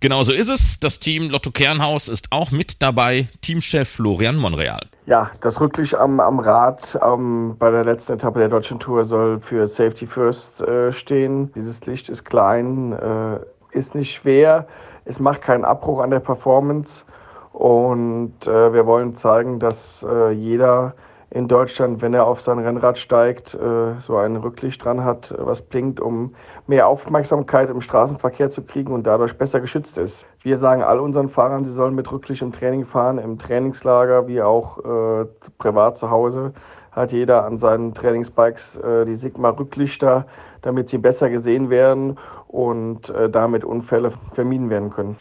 Genau 0.00 0.22
so 0.22 0.32
ist 0.32 0.48
es. 0.48 0.80
Das 0.80 0.98
Team 0.98 1.28
Lotto 1.28 1.50
Kernhaus 1.50 2.08
ist 2.08 2.28
auch 2.30 2.50
mit 2.50 2.80
dabei. 2.80 3.28
Teamchef 3.42 3.86
Florian 3.86 4.36
Monreal. 4.36 4.80
Ja, 5.04 5.30
das 5.42 5.60
Rücklicht 5.60 5.94
am, 5.94 6.20
am 6.20 6.38
Rad 6.40 6.98
ähm, 7.04 7.54
bei 7.58 7.70
der 7.70 7.84
letzten 7.84 8.14
Etappe 8.14 8.38
der 8.38 8.48
deutschen 8.48 8.78
Tour 8.78 9.04
soll 9.04 9.40
für 9.40 9.66
Safety 9.66 10.06
First 10.06 10.62
äh, 10.62 10.90
stehen. 10.94 11.52
Dieses 11.52 11.84
Licht 11.84 12.08
ist 12.08 12.24
klein, 12.24 12.92
äh, 12.92 13.40
ist 13.76 13.94
nicht 13.94 14.14
schwer, 14.14 14.66
es 15.04 15.20
macht 15.20 15.42
keinen 15.42 15.66
Abbruch 15.66 16.00
an 16.00 16.10
der 16.10 16.20
Performance 16.20 17.04
und 17.52 18.46
äh, 18.46 18.72
wir 18.72 18.86
wollen 18.86 19.16
zeigen, 19.16 19.58
dass 19.58 20.02
äh, 20.08 20.30
jeder 20.30 20.94
in 21.30 21.46
Deutschland, 21.46 22.02
wenn 22.02 22.14
er 22.14 22.26
auf 22.26 22.40
sein 22.40 22.58
Rennrad 22.58 22.98
steigt, 22.98 23.54
äh, 23.54 24.00
so 24.00 24.16
ein 24.16 24.36
Rücklicht 24.36 24.84
dran 24.84 25.04
hat, 25.04 25.32
was 25.36 25.62
blinkt, 25.62 26.00
um 26.00 26.34
mehr 26.70 26.86
Aufmerksamkeit 26.86 27.68
im 27.68 27.82
Straßenverkehr 27.82 28.48
zu 28.48 28.62
kriegen 28.62 28.92
und 28.92 29.04
dadurch 29.04 29.36
besser 29.36 29.60
geschützt 29.60 29.98
ist. 29.98 30.24
Wir 30.42 30.56
sagen 30.56 30.82
all 30.82 31.00
unseren 31.00 31.28
Fahrern, 31.28 31.64
sie 31.64 31.72
sollen 31.72 31.94
mit 31.96 32.10
Rücklicht 32.10 32.42
im 32.42 32.52
Training 32.52 32.86
fahren, 32.86 33.18
im 33.18 33.38
Trainingslager 33.38 34.28
wie 34.28 34.40
auch 34.40 34.78
äh, 34.78 35.26
privat 35.58 35.98
zu 35.98 36.10
Hause 36.10 36.52
hat 36.92 37.12
jeder 37.12 37.44
an 37.44 37.58
seinen 37.58 37.94
Trainingsbikes 37.94 38.76
äh, 38.76 39.04
die 39.04 39.14
Sigma-Rücklichter, 39.14 40.26
damit 40.62 40.88
sie 40.88 40.98
besser 40.98 41.30
gesehen 41.30 41.70
werden 41.70 42.18
und 42.48 43.10
äh, 43.10 43.30
damit 43.30 43.64
Unfälle 43.64 44.12
vermieden 44.32 44.70
werden 44.70 44.90
können. 44.90 45.16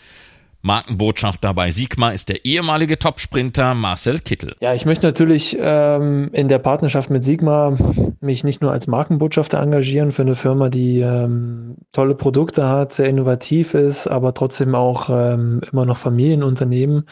Markenbotschafter 0.61 1.53
bei 1.53 1.71
Sigma 1.71 2.09
ist 2.09 2.29
der 2.29 2.43
ehemalige 2.43 2.99
Topsprinter 2.99 3.73
Marcel 3.73 4.19
Kittel. 4.19 4.55
Ja, 4.59 4.73
ich 4.73 4.85
möchte 4.85 5.05
natürlich 5.05 5.57
ähm, 5.59 6.29
in 6.33 6.47
der 6.49 6.59
Partnerschaft 6.59 7.09
mit 7.09 7.23
Sigma 7.23 7.77
mich 8.19 8.43
nicht 8.43 8.61
nur 8.61 8.71
als 8.71 8.87
Markenbotschafter 8.87 9.59
engagieren 9.59 10.11
für 10.11 10.23
eine 10.23 10.35
Firma, 10.35 10.69
die 10.69 10.99
ähm, 10.99 11.77
tolle 11.93 12.15
Produkte 12.15 12.67
hat, 12.67 12.91
sehr 12.93 13.07
innovativ 13.07 13.73
ist, 13.73 14.07
aber 14.07 14.33
trotzdem 14.33 14.75
auch 14.75 15.09
ähm, 15.09 15.61
immer 15.71 15.85
noch 15.85 15.97
Familienunternehmen, 15.97 17.05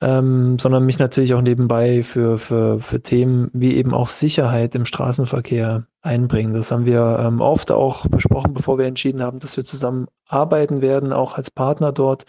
ähm, 0.00 0.58
sondern 0.60 0.86
mich 0.86 0.98
natürlich 0.98 1.34
auch 1.34 1.42
nebenbei 1.42 2.02
für, 2.02 2.38
für, 2.38 2.78
für 2.78 3.02
Themen 3.02 3.50
wie 3.52 3.74
eben 3.74 3.94
auch 3.94 4.08
Sicherheit 4.08 4.74
im 4.74 4.84
Straßenverkehr 4.84 5.86
einbringen. 6.02 6.54
Das 6.54 6.70
haben 6.70 6.84
wir 6.84 7.18
ähm, 7.20 7.40
oft 7.40 7.70
auch 7.70 8.06
besprochen, 8.08 8.54
bevor 8.54 8.78
wir 8.78 8.86
entschieden 8.86 9.22
haben, 9.22 9.38
dass 9.38 9.56
wir 9.56 9.64
zusammen 9.64 10.08
arbeiten 10.26 10.82
werden, 10.82 11.12
auch 11.12 11.36
als 11.36 11.50
Partner 11.50 11.92
dort, 11.92 12.26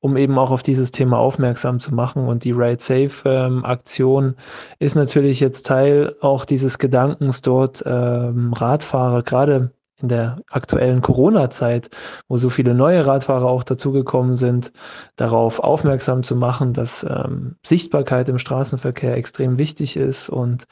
um 0.00 0.16
eben 0.16 0.38
auch 0.38 0.50
auf 0.50 0.62
dieses 0.62 0.90
Thema 0.90 1.18
aufmerksam 1.18 1.80
zu 1.80 1.94
machen. 1.94 2.26
Und 2.28 2.44
die 2.44 2.52
Ride 2.52 2.82
Safe 2.82 3.10
ähm, 3.24 3.64
Aktion 3.64 4.36
ist 4.78 4.94
natürlich 4.94 5.40
jetzt 5.40 5.66
Teil 5.66 6.16
auch 6.20 6.44
dieses 6.44 6.78
Gedankens 6.78 7.40
dort 7.42 7.82
ähm, 7.86 8.52
Radfahrer, 8.52 9.22
gerade 9.22 9.72
in 10.00 10.08
der 10.08 10.38
aktuellen 10.50 11.02
Corona-Zeit, 11.02 11.88
wo 12.28 12.36
so 12.36 12.50
viele 12.50 12.74
neue 12.74 13.06
Radfahrer 13.06 13.46
auch 13.46 13.62
dazugekommen 13.62 14.36
sind, 14.36 14.72
darauf 15.16 15.60
aufmerksam 15.60 16.22
zu 16.24 16.34
machen, 16.34 16.72
dass 16.72 17.04
ähm, 17.08 17.56
Sichtbarkeit 17.64 18.28
im 18.28 18.38
Straßenverkehr 18.38 19.16
extrem 19.16 19.58
wichtig 19.58 19.96
ist 19.96 20.28
und 20.28 20.64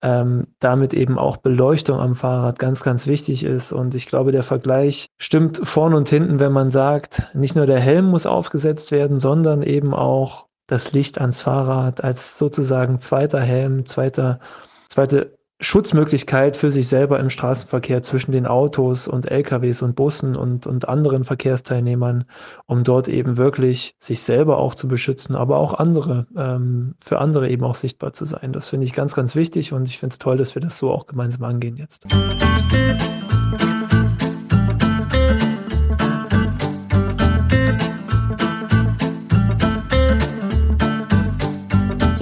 ähm, 0.00 0.46
damit 0.58 0.94
eben 0.94 1.18
auch 1.18 1.36
Beleuchtung 1.36 2.00
am 2.00 2.14
Fahrrad 2.14 2.58
ganz, 2.58 2.82
ganz 2.82 3.06
wichtig 3.06 3.44
ist. 3.44 3.72
Und 3.72 3.94
ich 3.94 4.06
glaube, 4.06 4.32
der 4.32 4.42
Vergleich 4.42 5.08
stimmt 5.18 5.60
vorn 5.62 5.94
und 5.94 6.08
hinten, 6.08 6.40
wenn 6.40 6.52
man 6.52 6.70
sagt, 6.70 7.30
nicht 7.34 7.54
nur 7.54 7.66
der 7.66 7.80
Helm 7.80 8.06
muss 8.06 8.26
aufgesetzt 8.26 8.90
werden, 8.90 9.18
sondern 9.18 9.62
eben 9.62 9.94
auch 9.94 10.46
das 10.66 10.92
Licht 10.92 11.20
ans 11.20 11.42
Fahrrad 11.42 12.02
als 12.02 12.38
sozusagen 12.38 13.00
zweiter 13.00 13.40
Helm, 13.40 13.84
zweiter, 13.84 14.40
zweite 14.88 15.36
Schutzmöglichkeit 15.62 16.56
für 16.56 16.72
sich 16.72 16.88
selber 16.88 17.20
im 17.20 17.30
Straßenverkehr 17.30 18.02
zwischen 18.02 18.32
den 18.32 18.46
Autos 18.46 19.06
und 19.06 19.30
LKWs 19.30 19.82
und 19.82 19.94
Bussen 19.94 20.34
und, 20.34 20.66
und 20.66 20.88
anderen 20.88 21.22
Verkehrsteilnehmern, 21.22 22.24
um 22.66 22.82
dort 22.82 23.06
eben 23.06 23.36
wirklich 23.36 23.94
sich 24.00 24.22
selber 24.22 24.58
auch 24.58 24.74
zu 24.74 24.88
beschützen, 24.88 25.36
aber 25.36 25.58
auch 25.58 25.74
andere, 25.74 26.26
ähm, 26.36 26.94
für 26.98 27.20
andere 27.20 27.48
eben 27.48 27.62
auch 27.62 27.76
sichtbar 27.76 28.12
zu 28.12 28.24
sein. 28.24 28.52
Das 28.52 28.68
finde 28.68 28.86
ich 28.86 28.92
ganz, 28.92 29.14
ganz 29.14 29.36
wichtig 29.36 29.72
und 29.72 29.86
ich 29.86 29.98
finde 29.98 30.14
es 30.14 30.18
toll, 30.18 30.36
dass 30.36 30.54
wir 30.56 30.62
das 30.62 30.78
so 30.78 30.90
auch 30.90 31.06
gemeinsam 31.06 31.44
angehen 31.44 31.76
jetzt. 31.76 32.06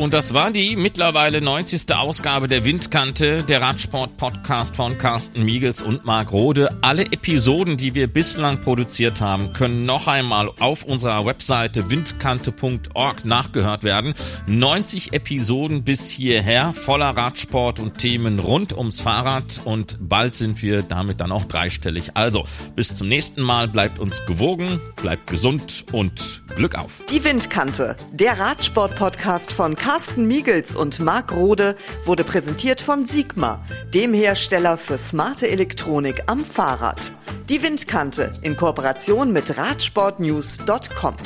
Und 0.01 0.15
das 0.15 0.33
war 0.33 0.51
die 0.51 0.77
mittlerweile 0.77 1.43
90. 1.43 1.95
Ausgabe 1.95 2.49
der 2.49 2.65
Windkante, 2.65 3.43
der 3.43 3.61
Radsport-Podcast 3.61 4.75
von 4.75 4.97
Carsten 4.97 5.45
Miegels 5.45 5.83
und 5.83 6.07
Marc 6.07 6.33
Rode. 6.33 6.75
Alle 6.81 7.03
Episoden, 7.05 7.77
die 7.77 7.95
wir 7.95 8.07
bislang 8.07 8.63
produziert 8.63 9.21
haben, 9.21 9.53
können 9.53 9.85
noch 9.85 10.07
einmal 10.07 10.51
auf 10.59 10.85
unserer 10.85 11.27
Webseite 11.27 11.91
windkante.org 11.91 13.27
nachgehört 13.27 13.85
werden. 13.85 14.15
90 14.47 15.13
Episoden 15.13 15.85
bis 15.85 16.09
hierher, 16.09 16.73
voller 16.73 17.15
Radsport 17.15 17.79
und 17.79 17.99
Themen 17.99 18.39
rund 18.39 18.73
ums 18.73 19.03
Fahrrad 19.03 19.61
und 19.67 19.99
bald 20.01 20.35
sind 20.35 20.63
wir 20.63 20.83
damit 20.83 21.21
dann 21.21 21.31
auch 21.31 21.45
dreistellig. 21.45 22.17
Also, 22.17 22.47
bis 22.75 22.97
zum 22.97 23.09
nächsten 23.09 23.43
Mal, 23.43 23.69
bleibt 23.69 23.99
uns 23.99 24.25
gewogen, 24.25 24.81
bleibt 24.97 25.27
gesund 25.27 25.85
und 25.93 26.43
Glück 26.57 26.75
auf. 26.75 27.03
Die 27.11 27.23
Windkante, 27.23 27.97
der 28.13 28.39
Radsport-Podcast 28.39 29.53
von 29.53 29.77
Carsten 29.77 29.89
Carsten 29.93 30.28
Miegels 30.28 30.76
und 30.76 31.01
Marc 31.01 31.32
Rode 31.32 31.74
wurde 32.05 32.22
präsentiert 32.22 32.80
von 32.80 33.07
Sigma, 33.07 33.59
dem 33.93 34.14
Hersteller 34.14 34.78
für 34.78 34.97
smarte 34.97 35.51
Elektronik 35.51 36.22
am 36.26 36.45
Fahrrad. 36.45 37.11
Die 37.49 37.61
Windkante 37.61 38.30
in 38.43 38.57
Kooperation 38.57 39.32
mit 39.32 39.59
Radsportnews.com. 39.59 41.16